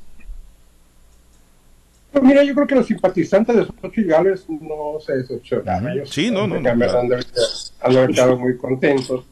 Pues 2.11 2.23
mira, 2.23 2.43
yo 2.43 2.53
creo 2.53 2.67
que 2.67 2.75
los 2.75 2.87
simpatizantes 2.87 3.55
de 3.55 3.65
Xochitl 3.65 4.09
Gales 4.09 4.45
no 4.49 4.99
se 4.99 5.17
decepcionan. 5.17 6.05
sí, 6.05 6.29
no, 6.29 6.45
no. 6.45 6.55
Han, 6.55 6.67
haber 7.81 8.09
estado 8.09 8.37
muy 8.37 8.57
contentos. 8.57 9.25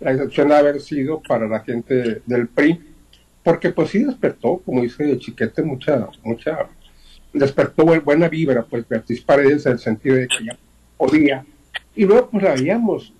La 0.00 0.12
excepción 0.12 0.48
de 0.48 0.54
haber 0.54 0.80
sido 0.80 1.20
para 1.26 1.48
la 1.48 1.60
gente 1.60 2.22
del 2.24 2.46
PRI, 2.48 2.78
porque 3.42 3.70
pues 3.70 3.90
sí 3.90 4.04
despertó, 4.04 4.58
como 4.64 4.82
dice 4.82 5.18
Chiquete, 5.18 5.62
mucha, 5.62 6.06
mucha, 6.22 6.68
despertó 7.32 7.84
buena 7.84 8.28
vibra, 8.28 8.62
pues 8.62 8.86
Beatriz 8.86 9.22
Paredes, 9.22 9.66
en 9.66 9.72
el 9.72 9.78
sentido 9.78 10.16
de 10.16 10.28
que 10.28 10.44
ya 10.44 10.58
podía. 10.96 11.44
Y 11.96 12.04
luego 12.04 12.28
pues 12.30 12.44
la 12.44 12.54
veíamos 12.54 13.12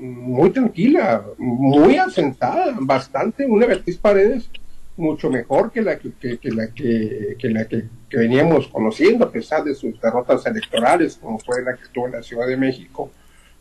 muy 0.00 0.50
tranquila, 0.50 1.24
muy 1.38 1.96
asentada, 1.96 2.74
bastante, 2.80 3.46
una 3.46 3.66
Beatriz 3.66 3.96
Paredes 3.96 4.48
mucho 4.96 5.30
mejor 5.30 5.70
que 5.70 5.82
la 5.82 5.98
que, 5.98 6.10
la 6.44 6.68
que, 6.72 7.36
la 7.42 7.68
que, 7.68 7.84
veníamos 8.10 8.68
conociendo 8.68 9.26
a 9.26 9.30
pesar 9.30 9.62
de 9.62 9.74
sus 9.74 10.00
derrotas 10.00 10.46
electorales 10.46 11.16
como 11.16 11.38
fue 11.38 11.62
la 11.62 11.76
que 11.76 11.84
estuvo 11.84 12.06
en 12.06 12.12
la 12.12 12.22
Ciudad 12.22 12.46
de 12.46 12.56
México 12.56 13.10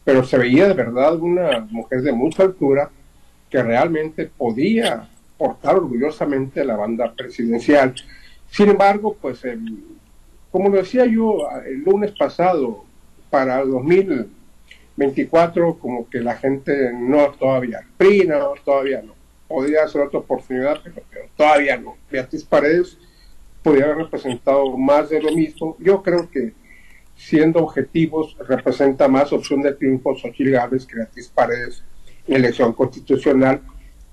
pero 0.04 0.24
se 0.24 0.38
veía 0.38 0.68
de 0.68 0.74
verdad 0.74 1.16
una 1.18 1.60
mujer 1.70 2.02
de 2.04 2.14
mucha 2.14 2.44
altura 2.44 2.90
que 3.50 3.62
realmente 3.62 4.30
podía 4.38 5.10
portar 5.38 5.76
orgullosamente 5.76 6.64
la 6.64 6.76
banda 6.76 7.14
presidencial. 7.14 7.94
Sin 8.50 8.70
embargo 8.70 9.18
pues 9.20 9.42
como 10.52 10.70
lo 10.70 10.78
decía 10.78 11.06
yo 11.06 11.50
el 11.66 11.84
lunes 11.84 12.12
pasado 12.12 12.86
para 13.30 13.62
el 13.62 13.72
2000 13.72 14.28
24 14.98 15.78
como 15.78 16.10
que 16.10 16.20
la 16.20 16.36
gente 16.36 16.92
no 16.94 17.32
todavía, 17.32 17.82
PRI 17.98 18.28
no, 18.28 18.54
todavía 18.64 19.02
no. 19.02 19.14
Podría 19.48 19.88
ser 19.88 20.02
otra 20.02 20.20
oportunidad, 20.20 20.80
pero, 20.84 21.28
todavía 21.36 21.78
no. 21.78 21.98
Beatriz 22.10 22.44
Paredes 22.44 22.98
podría 23.62 23.86
haber 23.86 23.98
representado 23.98 24.76
más 24.78 25.10
de 25.10 25.22
lo 25.22 25.32
mismo. 25.32 25.76
Yo 25.80 26.02
creo 26.02 26.30
que 26.30 26.54
siendo 27.16 27.60
objetivos 27.60 28.36
representa 28.48 29.08
más 29.08 29.32
opción 29.32 29.62
de 29.62 29.74
triunfo 29.74 30.16
Xochitl 30.16 30.52
Gálvez 30.52 30.86
que 30.86 30.98
Beatriz 30.98 31.30
Paredes 31.30 31.84
elección 32.28 32.74
constitucional 32.74 33.62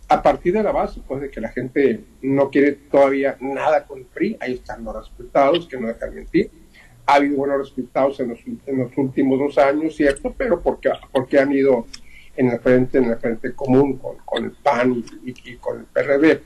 a 0.09 0.23
partir 0.23 0.53
de 0.53 0.62
la 0.62 0.73
base 0.73 1.01
pues 1.07 1.23
de 1.23 1.31
que 1.31 1.40
la 1.40 1.49
gente 1.49 2.05
no 2.21 2.51
quiere 2.51 2.73
todavía 2.73 3.37
nada 3.40 3.87
con 3.87 4.01
el 4.01 4.05
PRI, 4.05 4.37
ahí 4.40 4.55
están 4.55 4.85
los 4.85 4.95
resultados 4.95 5.66
que 5.66 5.81
no 5.81 5.88
dejan 5.88 6.14
mentir 6.14 6.51
ha 7.07 7.15
habido 7.15 7.37
buenos 7.37 7.59
resultados 7.59 8.21
en 8.21 8.31
los, 8.31 8.38
en 8.67 8.91
últimos 8.97 9.38
dos 9.38 9.59
años, 9.59 9.97
cierto, 9.97 10.35
pero 10.37 10.61
porque, 10.61 10.91
porque 11.11 11.38
han 11.38 11.53
ido 11.53 11.87
en 12.37 12.49
el 12.49 12.61
frente, 12.61 12.99
en 12.99 13.05
el 13.05 13.17
frente 13.19 13.53
común 13.55 13.99
con, 13.99 14.17
con 14.25 14.45
el 14.45 14.53
PAN 14.53 15.05
y, 15.25 15.57
con 15.57 15.81
el 15.81 15.85
PRD. 15.85 16.43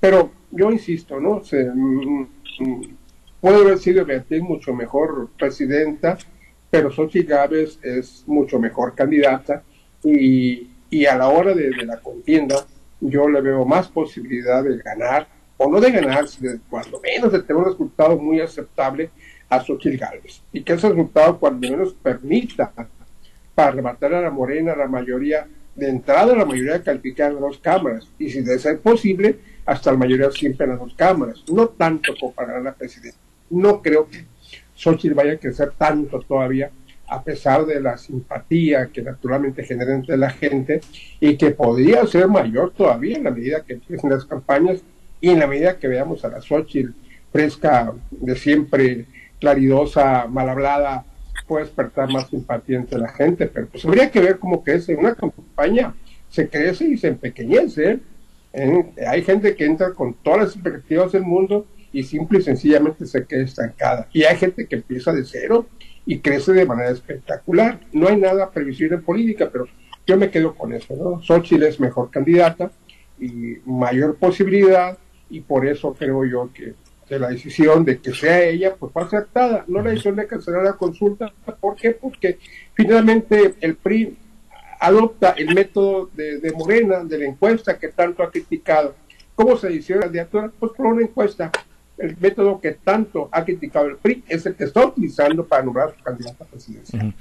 Pero 0.00 0.30
yo 0.50 0.70
insisto, 0.70 1.20
¿no? 1.20 1.44
Se, 1.44 1.64
mm, 1.64 2.28
mm, 2.60 2.96
puede 3.40 3.60
haber 3.60 3.78
sido 3.78 4.04
Beatriz 4.04 4.42
mucho 4.42 4.74
mejor 4.74 5.30
presidenta, 5.38 6.18
pero 6.70 6.90
Xochitl 6.90 7.28
Gávez 7.28 7.78
es 7.82 8.24
mucho 8.26 8.58
mejor 8.58 8.94
candidata 8.94 9.62
y, 10.02 10.70
y 10.92 11.06
a 11.06 11.16
la 11.16 11.28
hora 11.28 11.54
de, 11.54 11.70
la 11.84 12.00
contienda 12.00 12.66
yo 13.00 13.28
le 13.28 13.40
veo 13.40 13.64
más 13.64 13.88
posibilidad 13.88 14.62
de 14.62 14.78
ganar, 14.78 15.26
o 15.56 15.68
no 15.68 15.80
de 15.80 15.90
ganar, 15.90 16.28
sino 16.28 16.52
cuando 16.68 17.00
menos 17.00 17.32
de 17.32 17.40
tener 17.42 17.56
un 17.56 17.70
resultado 17.70 18.16
muy 18.16 18.40
aceptable 18.40 19.10
a 19.52 19.60
Xochitl 19.62 19.98
Gálvez 19.98 20.42
y 20.50 20.62
que 20.62 20.72
ese 20.72 20.88
resultado 20.88 21.38
cuando 21.38 21.68
menos 21.68 21.92
permita 21.92 22.72
para 23.54 23.70
rematar 23.70 24.14
a 24.14 24.22
la 24.22 24.30
Morena 24.30 24.74
la 24.74 24.88
mayoría 24.88 25.46
de 25.74 25.90
entrada 25.90 26.34
la 26.34 26.46
mayoría 26.46 26.82
calificada 26.82 27.28
en 27.28 27.34
las 27.34 27.42
dos 27.42 27.58
cámaras 27.58 28.08
y 28.18 28.30
si 28.30 28.40
de 28.40 28.58
ser 28.58 28.78
posible 28.78 29.36
hasta 29.66 29.92
la 29.92 29.98
mayoría 29.98 30.30
siempre 30.30 30.64
en 30.64 30.70
las 30.70 30.80
dos 30.80 30.94
cámaras. 30.94 31.44
No 31.52 31.68
tanto 31.68 32.14
como 32.18 32.32
para 32.32 32.60
la 32.60 32.72
presidencia. 32.72 33.20
No 33.50 33.82
creo 33.82 34.08
que 34.08 34.24
Xochitl 34.74 35.14
vaya 35.14 35.34
a 35.34 35.36
crecer 35.36 35.72
tanto 35.76 36.20
todavía 36.20 36.70
a 37.06 37.22
pesar 37.22 37.66
de 37.66 37.78
la 37.78 37.98
simpatía 37.98 38.86
que 38.86 39.02
naturalmente 39.02 39.64
genera 39.64 39.94
entre 39.94 40.16
la 40.16 40.30
gente 40.30 40.80
y 41.20 41.36
que 41.36 41.50
podría 41.50 42.06
ser 42.06 42.26
mayor 42.26 42.72
todavía 42.72 43.18
en 43.18 43.24
la 43.24 43.30
medida 43.30 43.64
que 43.64 43.74
empiecen 43.74 44.08
las 44.08 44.24
campañas 44.24 44.80
y 45.20 45.28
en 45.28 45.40
la 45.40 45.46
medida 45.46 45.78
que 45.78 45.88
veamos 45.88 46.24
a 46.24 46.28
la 46.28 46.40
Xochitl 46.40 46.92
fresca 47.30 47.92
de 48.10 48.36
siempre 48.36 49.06
claridosa, 49.42 50.28
mal 50.28 50.48
hablada, 50.48 51.04
puede 51.48 51.64
despertar 51.64 52.08
más 52.12 52.28
simpatía 52.30 52.76
entre 52.76 53.00
la 53.00 53.08
gente, 53.08 53.48
pero 53.48 53.66
pues 53.66 53.84
habría 53.84 54.08
que 54.08 54.20
ver 54.20 54.38
cómo 54.38 54.62
crece 54.62 54.94
una 54.94 55.16
campaña, 55.16 55.96
se 56.28 56.48
crece 56.48 56.84
y 56.86 56.96
se 56.96 57.08
empequeñece. 57.08 57.98
¿eh? 58.52 58.92
Hay 59.04 59.22
gente 59.24 59.56
que 59.56 59.64
entra 59.64 59.94
con 59.94 60.14
todas 60.14 60.38
las 60.38 60.54
expectativas 60.54 61.10
del 61.10 61.24
mundo 61.24 61.66
y 61.92 62.04
simple 62.04 62.38
y 62.38 62.42
sencillamente 62.42 63.04
se 63.04 63.26
queda 63.26 63.42
estancada. 63.42 64.06
Y 64.12 64.22
hay 64.22 64.36
gente 64.36 64.68
que 64.68 64.76
empieza 64.76 65.12
de 65.12 65.24
cero 65.24 65.66
y 66.06 66.20
crece 66.20 66.52
de 66.52 66.64
manera 66.64 66.92
espectacular. 66.92 67.80
No 67.92 68.06
hay 68.06 68.18
nada 68.18 68.48
previsible 68.48 68.94
en 68.94 69.02
política, 69.02 69.50
pero 69.52 69.66
yo 70.06 70.16
me 70.16 70.30
quedo 70.30 70.54
con 70.54 70.72
eso, 70.72 70.94
¿no? 70.94 71.20
Xochitl 71.20 71.64
es 71.64 71.80
mejor 71.80 72.12
candidata 72.12 72.70
y 73.18 73.56
mayor 73.66 74.14
posibilidad 74.14 74.96
y 75.28 75.40
por 75.40 75.66
eso 75.66 75.94
creo 75.94 76.24
yo 76.24 76.48
que, 76.54 76.74
la 77.18 77.28
decisión 77.28 77.84
de 77.84 77.98
que 77.98 78.14
sea 78.14 78.42
ella 78.44 78.74
pues 78.76 78.92
fue 78.92 79.02
aceptada, 79.02 79.64
no 79.68 79.82
la 79.82 79.90
decisión 79.90 80.16
de 80.16 80.26
cancelar 80.26 80.64
la 80.64 80.74
consulta, 80.74 81.32
¿por 81.60 81.76
qué? 81.76 81.92
Porque 81.92 82.38
finalmente 82.74 83.54
el 83.60 83.76
PRI 83.76 84.16
adopta 84.80 85.30
el 85.30 85.54
método 85.54 86.10
de, 86.14 86.52
Morena, 86.56 87.04
de 87.04 87.18
la 87.18 87.26
encuesta 87.26 87.78
que 87.78 87.88
tanto 87.88 88.22
ha 88.22 88.30
criticado. 88.30 88.94
¿Cómo 89.34 89.56
se 89.56 89.68
decide 89.68 89.98
la 89.98 90.04
candidatura? 90.04 90.52
Pues 90.58 90.72
por 90.72 90.86
una 90.86 91.02
encuesta. 91.02 91.50
El 91.98 92.16
método 92.18 92.60
que 92.60 92.72
tanto 92.72 93.28
ha 93.30 93.44
criticado 93.44 93.86
el 93.86 93.96
PRI 93.96 94.24
es 94.26 94.44
el 94.46 94.54
que 94.54 94.64
está 94.64 94.84
utilizando 94.84 95.46
para 95.46 95.62
nombrar 95.62 95.94
su 95.96 96.02
candidata 96.02 96.44
a 96.44 96.46
presidencia. 96.46 97.14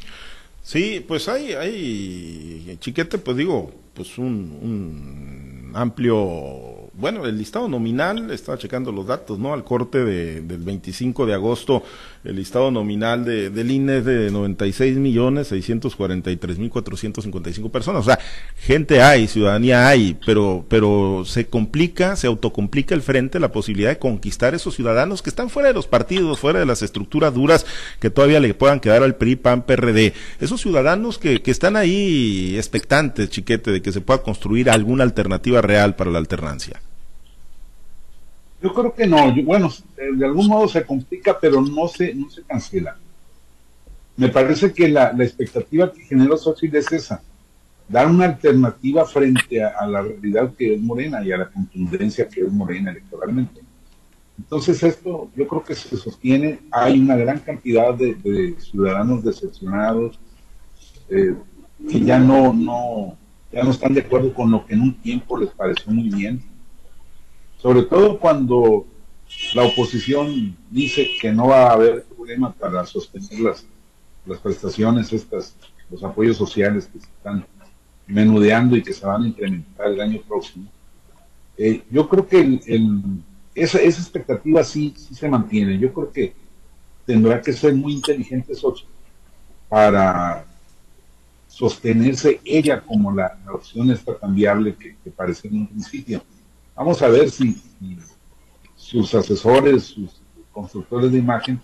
Sí, 0.64 1.04
pues 1.08 1.28
hay, 1.28 1.54
hay, 1.54 2.78
chiquete, 2.80 3.18
pues 3.18 3.38
digo, 3.38 3.72
pues 3.94 4.18
un 4.18 5.72
amplio 5.76 6.81
bueno, 7.02 7.26
el 7.26 7.38
listado 7.38 7.68
nominal, 7.68 8.30
estaba 8.30 8.58
checando 8.60 8.92
los 8.92 9.08
datos, 9.08 9.40
¿no? 9.40 9.54
Al 9.54 9.64
corte 9.64 10.06
de, 10.06 10.42
del 10.42 10.60
25 10.60 11.26
de 11.26 11.34
agosto, 11.34 11.84
el 12.24 12.36
listado 12.36 12.70
nominal 12.70 13.26
de, 13.26 13.50
del 13.50 13.72
INE 13.72 13.98
es 13.98 14.06
de 14.06 14.30
96 14.30 14.98
millones 14.98 15.48
643 15.48 16.60
mil 16.60 16.70
455 16.70 17.70
personas. 17.70 18.02
O 18.02 18.06
sea, 18.06 18.20
gente 18.56 19.02
hay, 19.02 19.28
ciudadanía 19.28 19.88
hay, 19.88 20.16
pero, 20.24 20.64
pero 20.70 21.24
se 21.26 21.48
complica, 21.48 22.16
se 22.16 22.28
autocomplica 22.28 22.94
el 22.94 23.02
frente 23.02 23.40
la 23.40 23.52
posibilidad 23.52 23.90
de 23.90 23.98
conquistar 23.98 24.54
esos 24.54 24.76
ciudadanos 24.76 25.24
que 25.24 25.32
están 25.32 25.50
fuera 25.50 25.70
de 25.70 25.74
los 25.74 25.88
partidos, 25.88 26.40
fuera 26.40 26.60
de 26.60 26.68
las 26.68 26.84
estructuras 26.84 27.34
duras 27.34 27.66
que 28.00 28.12
todavía 28.12 28.40
le 28.40 28.54
puedan 28.54 28.80
quedar 28.80 29.02
al 29.02 29.16
PRI, 29.16 29.38
PAN, 29.38 29.64
PRD. 29.64 30.14
Esos 30.40 30.62
ciudadanos 30.62 31.18
que, 31.18 31.42
que 31.42 31.50
están 31.50 31.76
ahí 31.76 32.56
expectantes, 32.58 33.32
chiquete, 33.32 33.72
de 33.72 33.82
que 33.82 33.92
se 33.92 34.02
pueda 34.02 34.22
construir 34.22 34.70
alguna 34.70 35.04
alternativa 35.04 35.62
real 35.62 35.96
para 35.96 36.12
la 36.12 36.20
alternancia. 36.20 36.80
Yo 38.62 38.74
creo 38.74 38.94
que 38.94 39.08
no. 39.08 39.34
bueno, 39.44 39.70
de 39.98 40.26
algún 40.26 40.48
modo 40.48 40.68
se 40.68 40.86
complica, 40.86 41.38
pero 41.40 41.62
no 41.62 41.88
se, 41.88 42.14
no 42.14 42.30
se 42.30 42.44
cancela. 42.44 42.96
Me 44.18 44.30
parece 44.30 44.72
que 44.72 44.88
la, 44.88 45.12
expectativa 45.20 45.92
que 45.92 46.04
generó 46.04 46.38
Xochitl 46.38 46.76
es 46.76 46.92
esa, 46.92 47.24
dar 47.90 48.08
una 48.08 48.26
alternativa 48.26 49.06
frente 49.06 49.64
a, 49.64 49.86
la 49.88 50.02
realidad 50.04 50.54
que 50.56 50.76
es 50.76 50.82
Morena 50.82 51.24
y 51.24 51.32
a 51.32 51.38
la 51.38 51.50
contundencia 51.50 52.28
que 52.28 52.42
es 52.42 52.52
Morena 52.52 52.92
electoralmente. 52.92 53.62
Entonces 54.38 54.84
esto 54.84 55.30
yo 55.36 55.48
creo 55.48 55.64
que 55.64 55.76
se 55.76 55.98
sostiene, 55.98 56.60
hay 56.72 57.00
una 57.00 57.16
gran 57.16 57.40
cantidad 57.40 57.94
de, 57.96 58.56
ciudadanos 58.60 59.24
decepcionados 59.24 60.20
eh, 61.10 61.36
que 61.90 62.00
ya 62.02 62.20
no, 62.20 62.54
no, 62.54 63.18
ya 63.52 63.64
no 63.64 63.72
están 63.72 63.94
de 63.94 64.02
acuerdo 64.02 64.34
con 64.34 64.52
lo 64.52 64.66
que 64.66 64.74
en 64.74 64.82
un 64.82 64.94
tiempo 65.02 65.38
les 65.38 65.50
pareció 65.50 65.92
muy 65.92 66.10
bien 66.10 66.51
sobre 67.62 67.84
todo 67.84 68.20
cuando 68.20 68.88
la 69.54 69.64
oposición 69.64 70.58
dice 70.70 71.08
que 71.22 71.32
no 71.32 71.48
va 71.48 71.68
a 71.68 71.74
haber 71.74 72.04
problema 72.04 72.52
para 72.52 72.86
sostener 72.86 73.40
las, 73.40 73.66
las 74.26 74.40
prestaciones, 74.40 75.14
estas, 75.14 75.56
los 75.90 76.04
apoyos 76.04 76.38
sociales 76.38 76.90
que 76.92 77.00
se 77.00 77.06
están 77.06 77.46
menudeando 78.08 78.76
y 78.76 78.82
que 78.82 78.94
se 78.94 79.06
van 79.06 79.24
a 79.24 79.28
incrementar 79.28 79.88
el 79.88 80.02
año 80.02 80.22
próximo. 80.28 80.68
Eh, 81.58 81.84
yo 81.92 82.10
creo 82.10 82.28
que 82.28 82.40
el, 82.40 83.24
esa, 83.54 83.80
esa, 83.80 84.02
expectativa 84.02 84.64
sí, 84.64 84.94
sí 84.98 85.14
se 85.14 85.30
mantiene. 85.30 85.78
Yo 85.78 85.94
creo 85.94 86.12
que 86.12 86.34
tendrá 87.06 87.42
que 87.42 87.54
ser 87.54 87.76
muy 87.76 87.94
inteligente 87.94 88.56
Sochi 88.56 88.86
para 89.70 90.46
sostenerse 91.48 92.42
ella 92.44 92.82
como 92.82 93.14
la, 93.14 93.38
opción 93.54 93.92
esta 93.92 94.18
cambiable 94.18 94.76
que, 94.76 94.96
que 95.04 95.12
parecía 95.12 95.52
en 95.52 95.58
un 95.58 95.68
principio. 95.68 96.24
Vamos 96.82 97.00
a 97.04 97.10
ver 97.10 97.30
si, 97.30 97.62
sus 98.76 99.14
asesores, 99.14 99.84
sus 99.84 100.20
constructores 100.52 101.12
de 101.12 101.20
imagen, 101.20 101.62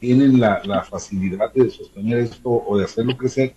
tienen 0.00 0.40
la, 0.40 0.82
facilidad 0.82 1.52
de 1.52 1.70
sostener 1.70 2.18
esto 2.18 2.50
o 2.50 2.76
de 2.76 2.84
hacerlo 2.84 3.16
crecer, 3.16 3.54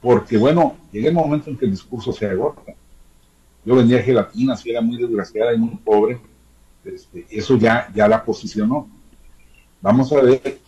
porque 0.00 0.38
bueno, 0.38 0.78
llega 0.90 1.10
el 1.10 1.14
momento 1.14 1.50
en 1.50 1.58
que 1.58 1.66
el 1.66 1.72
discurso 1.72 2.10
se 2.14 2.24
agota. 2.24 2.72
Yo 3.66 3.74
vendía 3.74 4.02
gelatina, 4.02 4.56
si 4.56 4.70
era 4.70 4.80
muy 4.80 4.96
desgraciada 4.96 5.52
y 5.52 5.58
muy 5.58 5.76
pobre, 5.76 6.18
este, 6.86 7.26
eso 7.28 7.58
ya, 7.58 7.92
ya 7.94 8.08
la 8.08 8.24
posicionó. 8.24 8.88
Vamos 9.82 10.10
a 10.10 10.22
ver, 10.22 10.58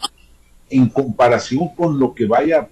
en 0.69 0.87
comparación 0.91 1.75
con 1.75 1.99
lo 1.99 2.13
que 2.13 2.27
vaya 2.27 2.61
a, 2.61 2.69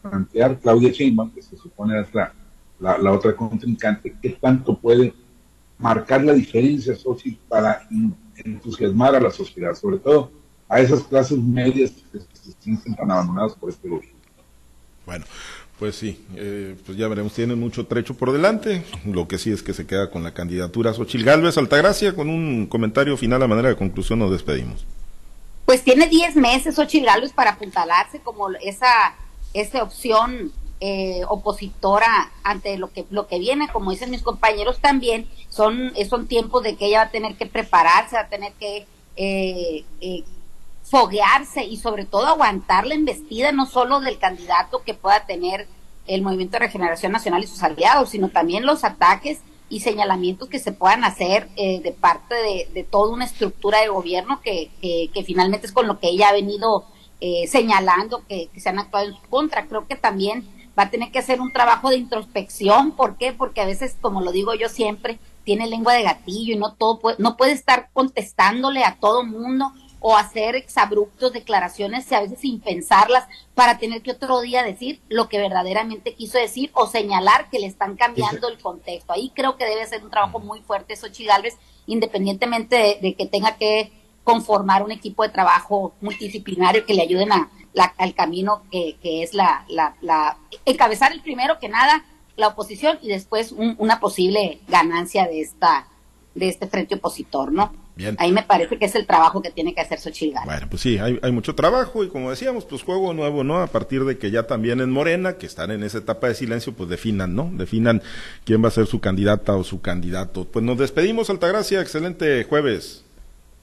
plantear 0.00 0.60
Claudia 0.60 0.92
Sheinbaum, 0.92 1.32
que 1.32 1.42
se 1.42 1.56
supone 1.56 2.00
es 2.00 2.14
la, 2.14 2.32
la 2.78 3.10
otra 3.10 3.34
contrincante, 3.34 4.14
qué 4.22 4.30
tanto 4.40 4.78
puede 4.78 5.12
marcar 5.82 6.24
la 6.24 6.32
diferencia, 6.32 6.94
social 6.96 7.36
para 7.48 7.86
entusiasmar 8.36 9.14
a 9.14 9.20
la 9.20 9.30
sociedad, 9.30 9.74
sobre 9.74 9.98
todo 9.98 10.30
a 10.68 10.80
esas 10.80 11.02
clases 11.02 11.38
medias 11.38 11.92
que 12.10 12.18
se 12.18 12.52
sienten 12.60 12.94
tan 12.94 13.10
abandonadas 13.10 13.52
por 13.54 13.70
este 13.70 13.88
gobierno. 13.88 14.18
Bueno, 15.04 15.24
pues 15.78 15.96
sí, 15.96 16.24
eh, 16.36 16.76
pues 16.86 16.96
ya 16.96 17.08
veremos, 17.08 17.34
tienen 17.34 17.58
mucho 17.58 17.86
trecho 17.86 18.14
por 18.14 18.32
delante. 18.32 18.84
Lo 19.04 19.28
que 19.28 19.38
sí 19.38 19.50
es 19.50 19.62
que 19.62 19.74
se 19.74 19.86
queda 19.86 20.10
con 20.10 20.22
la 20.22 20.32
candidatura 20.32 20.94
Xochil 20.94 21.24
Gálvez 21.24 21.58
Altagracia. 21.58 22.14
Con 22.14 22.28
un 22.28 22.66
comentario 22.66 23.16
final 23.16 23.42
a 23.42 23.48
manera 23.48 23.68
de 23.68 23.76
conclusión, 23.76 24.20
nos 24.20 24.30
despedimos. 24.30 24.86
Pues 25.66 25.82
tiene 25.82 26.08
10 26.08 26.36
meses 26.36 26.76
Xochil 26.76 27.04
Gálvez 27.04 27.32
para 27.32 27.52
apuntalarse 27.52 28.20
como 28.20 28.50
esa, 28.62 29.14
esa 29.54 29.82
opción 29.82 30.52
eh, 30.84 31.22
opositora 31.28 32.32
ante 32.42 32.76
lo 32.76 32.92
que 32.92 33.06
lo 33.08 33.28
que 33.28 33.38
viene, 33.38 33.68
como 33.72 33.92
dicen 33.92 34.10
mis 34.10 34.22
compañeros 34.22 34.80
también, 34.80 35.28
son, 35.48 35.92
son 36.10 36.26
tiempos 36.26 36.64
de 36.64 36.74
que 36.74 36.86
ella 36.86 36.98
va 36.98 37.04
a 37.04 37.10
tener 37.12 37.36
que 37.36 37.46
prepararse, 37.46 38.16
va 38.16 38.22
a 38.22 38.28
tener 38.28 38.52
que 38.54 38.88
eh, 39.14 39.84
eh, 40.00 40.24
foguearse 40.82 41.62
y 41.62 41.76
sobre 41.76 42.04
todo 42.04 42.26
aguantar 42.26 42.84
la 42.84 42.96
embestida 42.96 43.52
no 43.52 43.66
solo 43.66 44.00
del 44.00 44.18
candidato 44.18 44.82
que 44.82 44.94
pueda 44.94 45.24
tener 45.24 45.68
el 46.08 46.22
Movimiento 46.22 46.54
de 46.54 46.64
Regeneración 46.66 47.12
Nacional 47.12 47.44
y 47.44 47.46
sus 47.46 47.62
aliados, 47.62 48.08
sino 48.08 48.30
también 48.30 48.66
los 48.66 48.82
ataques 48.82 49.38
y 49.68 49.78
señalamientos 49.78 50.48
que 50.48 50.58
se 50.58 50.72
puedan 50.72 51.04
hacer 51.04 51.48
de 51.50 51.96
parte 52.00 52.34
de, 52.74 52.82
toda 52.82 53.12
una 53.12 53.26
estructura 53.26 53.78
de 53.82 53.86
gobierno 53.86 54.40
que, 54.42 54.72
que, 54.80 55.24
finalmente 55.24 55.68
es 55.68 55.72
con 55.72 55.86
lo 55.86 56.00
que 56.00 56.08
ella 56.08 56.30
ha 56.30 56.32
venido 56.32 56.86
señalando 57.46 58.26
que, 58.26 58.48
que, 58.52 58.60
se 58.60 58.68
han 58.68 58.80
actuado 58.80 59.06
en 59.06 59.14
su 59.14 59.22
contra. 59.30 59.66
Creo 59.68 59.86
que 59.86 59.94
también 59.94 60.44
va 60.78 60.84
a 60.84 60.90
tener 60.90 61.10
que 61.10 61.18
hacer 61.18 61.40
un 61.40 61.52
trabajo 61.52 61.90
de 61.90 61.96
introspección. 61.96 62.92
¿Por 62.92 63.16
qué? 63.16 63.32
Porque 63.32 63.60
a 63.60 63.66
veces, 63.66 63.96
como 64.00 64.22
lo 64.22 64.32
digo 64.32 64.54
yo 64.54 64.68
siempre, 64.68 65.18
tiene 65.44 65.66
lengua 65.66 65.94
de 65.94 66.02
gatillo 66.02 66.54
y 66.54 66.58
no 66.58 66.74
todo 66.74 66.98
puede, 66.98 67.16
no 67.18 67.36
puede 67.36 67.52
estar 67.52 67.90
contestándole 67.92 68.84
a 68.84 68.96
todo 68.96 69.24
mundo 69.24 69.72
o 70.02 70.16
hacer 70.16 70.56
exabruptos 70.56 71.32
declaraciones 71.32 72.10
y 72.10 72.14
a 72.14 72.20
veces 72.20 72.40
sin 72.40 72.60
pensarlas 72.60 73.24
para 73.54 73.78
tener 73.78 74.02
que 74.02 74.10
otro 74.10 74.40
día 74.40 74.64
decir 74.64 75.00
lo 75.08 75.28
que 75.28 75.38
verdaderamente 75.38 76.14
quiso 76.14 76.38
decir 76.38 76.70
o 76.74 76.86
señalar 76.86 77.48
que 77.50 77.60
le 77.60 77.66
están 77.66 77.96
cambiando 77.96 78.48
el 78.48 78.58
contexto. 78.58 79.12
Ahí 79.12 79.30
creo 79.34 79.56
que 79.56 79.64
debe 79.64 79.86
ser 79.86 80.02
un 80.02 80.10
trabajo 80.10 80.40
muy 80.40 80.60
fuerte 80.60 80.96
Xochitl 80.96 81.28
Galvez, 81.28 81.56
independientemente 81.86 82.98
de 83.00 83.14
que 83.14 83.26
tenga 83.26 83.56
que 83.56 83.92
conformar 84.24 84.82
un 84.82 84.90
equipo 84.90 85.22
de 85.22 85.28
trabajo 85.28 85.94
multidisciplinario 86.00 86.84
que 86.84 86.94
le 86.94 87.02
ayuden 87.02 87.32
a, 87.32 87.50
al 87.96 88.14
camino 88.14 88.62
que, 88.70 88.96
que 89.02 89.22
es 89.22 89.34
la, 89.34 89.64
la, 89.68 89.96
la, 90.00 90.36
encabezar 90.64 91.12
el 91.12 91.20
primero 91.22 91.58
que 91.58 91.68
nada 91.68 92.04
la 92.36 92.48
oposición 92.48 92.98
y 93.02 93.08
después 93.08 93.52
una 93.52 94.00
posible 94.00 94.60
ganancia 94.68 95.26
de 95.26 95.40
esta 95.40 95.86
de 96.34 96.48
este 96.48 96.66
frente 96.66 96.94
opositor, 96.94 97.52
¿no? 97.52 97.74
Bien. 97.94 98.16
Ahí 98.18 98.32
me 98.32 98.42
parece 98.42 98.78
que 98.78 98.86
es 98.86 98.94
el 98.94 99.06
trabajo 99.06 99.42
que 99.42 99.50
tiene 99.50 99.74
que 99.74 99.82
hacer 99.82 100.00
Xochitl 100.00 100.38
Bueno, 100.46 100.66
pues 100.70 100.80
sí, 100.80 100.96
hay, 100.96 101.18
hay, 101.22 101.30
mucho 101.30 101.54
trabajo 101.54 102.02
y 102.02 102.08
como 102.08 102.30
decíamos, 102.30 102.64
pues 102.64 102.82
juego 102.82 103.12
nuevo, 103.12 103.44
¿no? 103.44 103.58
A 103.60 103.66
partir 103.66 104.04
de 104.06 104.16
que 104.16 104.30
ya 104.30 104.46
también 104.46 104.80
en 104.80 104.90
Morena, 104.90 105.34
que 105.34 105.44
están 105.44 105.70
en 105.70 105.82
esa 105.82 105.98
etapa 105.98 106.28
de 106.28 106.34
silencio, 106.34 106.72
pues 106.72 106.88
definan, 106.88 107.34
¿no? 107.34 107.50
Definan 107.52 108.00
quién 108.44 108.64
va 108.64 108.68
a 108.68 108.70
ser 108.70 108.86
su 108.86 109.00
candidata 109.00 109.54
o 109.56 109.62
su 109.62 109.82
candidato. 109.82 110.46
Pues 110.46 110.64
nos 110.64 110.78
despedimos, 110.78 111.28
Altagracia, 111.28 111.82
excelente 111.82 112.44
jueves. 112.44 113.04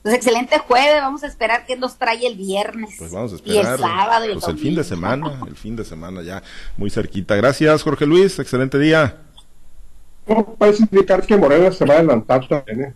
Pues 0.02 0.14
excelente 0.14 0.58
jueves, 0.58 1.02
vamos 1.02 1.22
a 1.24 1.26
esperar 1.26 1.66
qué 1.66 1.76
nos 1.76 1.98
trae 1.98 2.26
el 2.26 2.34
viernes. 2.34 2.94
Pues 2.98 3.12
vamos 3.12 3.32
a 3.32 3.36
esperar. 3.36 3.56
Y 3.56 3.58
el 3.58 3.78
sábado 3.78 4.24
y 4.24 4.28
el, 4.28 4.34
pues 4.34 4.48
el 4.48 4.58
fin 4.58 4.74
de 4.74 4.84
semana, 4.84 5.40
el 5.46 5.56
fin 5.56 5.76
de 5.76 5.84
semana 5.84 6.22
ya 6.22 6.42
muy 6.78 6.88
cerquita. 6.90 7.36
Gracias, 7.36 7.82
Jorge 7.82 8.06
Luis, 8.06 8.38
excelente 8.38 8.78
día. 8.78 9.18
¿Cómo 10.26 10.54
puedes 10.54 10.80
indicar 10.80 11.26
que 11.26 11.36
Morena 11.36 11.70
se 11.70 11.84
va 11.84 11.94
a 11.94 11.98
adelantar 11.98 12.48
también? 12.48 12.80
Eh? 12.82 12.94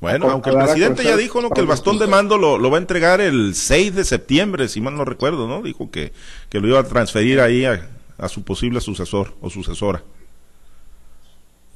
Bueno, 0.00 0.28
aunque 0.30 0.50
el 0.50 0.56
presidente 0.56 1.04
ya 1.04 1.16
dijo 1.16 1.40
¿no? 1.40 1.50
que 1.50 1.60
el 1.60 1.68
bastón 1.68 2.00
de 2.00 2.08
mando 2.08 2.38
lo, 2.38 2.58
lo, 2.58 2.70
va 2.70 2.78
a 2.78 2.80
entregar 2.80 3.20
el 3.20 3.54
6 3.54 3.94
de 3.94 4.04
septiembre, 4.04 4.66
si 4.66 4.80
mal 4.80 4.96
no 4.96 5.04
recuerdo, 5.04 5.46
¿no? 5.46 5.62
Dijo 5.62 5.92
que, 5.92 6.12
que 6.48 6.58
lo 6.58 6.66
iba 6.66 6.80
a 6.80 6.84
transferir 6.84 7.40
ahí 7.40 7.64
a, 7.64 7.88
a 8.18 8.28
su 8.28 8.42
posible 8.42 8.80
sucesor 8.80 9.34
o 9.40 9.48
sucesora. 9.48 10.02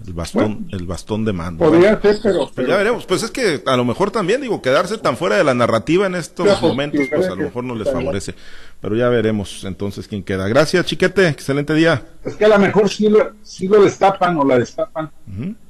El 0.05 0.13
bastón, 0.13 0.69
el 0.73 0.87
bastón 0.87 1.25
de 1.25 1.33
mando. 1.33 1.65
Podría 1.65 2.01
ser, 2.01 2.19
pero, 2.23 2.51
Pues 2.55 2.69
ya 2.69 2.77
veremos. 2.77 3.07
Pues 3.07 3.23
es 3.23 3.31
que 3.31 3.63
a 3.65 3.77
lo 3.77 3.85
mejor 3.85 4.11
también, 4.11 4.43
digo, 4.43 4.61
quedarse 4.61 4.99
tan 4.99 5.17
fuera 5.17 5.37
de 5.37 5.45
la 5.45 5.55
narrativa 5.55 6.07
en 6.07 6.15
estos 6.15 6.61
momentos, 6.61 7.01
sí, 7.01 7.11
pues 7.15 7.27
a 7.27 7.35
lo 7.35 7.45
mejor 7.45 7.65
no 7.65 7.75
les 7.75 7.91
favorece. 7.91 8.35
Pero 8.81 8.95
ya 8.95 9.09
veremos 9.09 9.65
entonces 9.65 10.07
quién 10.07 10.23
queda. 10.23 10.49
Gracias, 10.49 10.85
chiquete. 10.85 11.29
Excelente 11.29 11.73
día. 11.73 12.05
Es 12.25 12.37
que 12.37 12.45
a 12.45 12.49
lo 12.49 12.59
mejor 12.59 12.91
sí 12.91 13.09
lo, 13.09 13.33
sí 13.43 13.69
lo 13.69 13.83
destapan 13.83 14.37
o 14.37 14.45
la 14.45 14.59
destapan, 14.59 15.11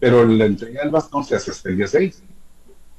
pero 0.00 0.24
la 0.26 0.46
entrega 0.46 0.82
del 0.82 0.90
bastón 0.90 1.24
se 1.24 1.36
hace 1.36 1.52
hasta 1.52 1.68
el 1.68 1.76
día 1.76 1.86
6. 1.86 2.22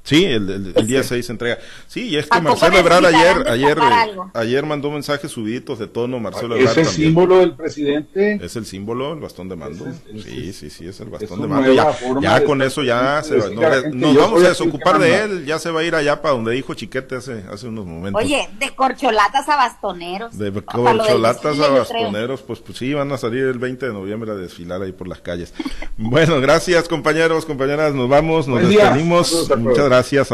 Sí, 0.08 0.24
el, 0.24 0.48
el, 0.48 0.72
el 0.74 0.86
día 0.86 1.02
6 1.02 1.26
se 1.26 1.32
entrega. 1.32 1.58
Sí, 1.86 2.08
y 2.08 2.16
es 2.16 2.26
que 2.28 2.38
¿A 2.38 2.40
poco 2.40 2.54
Marcelo 2.60 2.78
Ebrard 2.78 3.04
ayer, 3.04 3.46
ayer, 3.46 3.76
eh, 3.78 4.16
ayer 4.32 4.64
mandó 4.64 4.90
mensajes 4.90 5.30
subiditos 5.30 5.78
de 5.78 5.86
tono, 5.86 6.18
Marcelo 6.18 6.56
Ebrard 6.56 6.70
Es 6.72 6.78
el 6.78 6.84
también. 6.86 7.08
símbolo 7.08 7.38
del 7.40 7.54
presidente. 7.54 8.40
Es 8.42 8.56
el 8.56 8.64
símbolo, 8.64 9.12
el 9.12 9.20
bastón 9.20 9.50
de 9.50 9.56
mando. 9.56 9.86
Es- 9.86 10.24
Sí, 10.24 10.52
sí, 10.54 10.70
sí, 10.70 10.86
es 10.88 10.98
el 11.00 11.08
es 11.08 11.12
bastón 11.12 11.42
de 11.42 11.48
mando. 11.48 11.72
Ya, 12.22 12.38
de 12.40 12.44
con 12.46 12.62
eso 12.62 12.82
ya 12.82 13.22
se 13.22 13.36
va- 13.36 13.48
no, 13.50 13.62
eh, 13.62 13.90
nos 13.92 14.16
vamos 14.16 14.42
a 14.44 14.48
desocupar 14.48 14.98
de 14.98 15.24
él, 15.24 15.44
ya 15.44 15.58
se 15.58 15.70
va 15.70 15.80
a 15.80 15.84
ir 15.84 15.94
allá 15.94 16.22
para 16.22 16.34
donde 16.34 16.52
dijo 16.52 16.72
Chiquete 16.72 17.16
hace, 17.16 17.44
hace 17.52 17.66
unos 17.68 17.84
momentos. 17.84 18.22
Oye, 18.22 18.48
de 18.58 18.70
corcholatas 18.74 19.46
a 19.48 19.56
bastoneros. 19.56 20.38
De 20.38 20.50
corcholatas 20.52 21.58
a 21.60 21.68
bastoneros, 21.68 22.40
pues, 22.42 22.60
pues 22.60 22.78
sí, 22.78 22.94
van 22.94 23.12
a 23.12 23.18
salir 23.18 23.44
el 23.44 23.58
20 23.58 23.86
de 23.86 23.92
noviembre 23.92 24.30
a 24.30 24.34
desfilar 24.34 24.80
ahí 24.80 24.92
por 24.92 25.06
las 25.06 25.20
calles. 25.20 25.52
bueno, 25.98 26.40
gracias 26.40 26.88
compañeros, 26.88 27.44
compañeras, 27.44 27.92
nos 27.94 28.08
vamos, 28.08 28.48
nos 28.48 28.66
despedimos. 28.66 29.50
Muchas 29.58 29.88
gracias. 29.98 30.26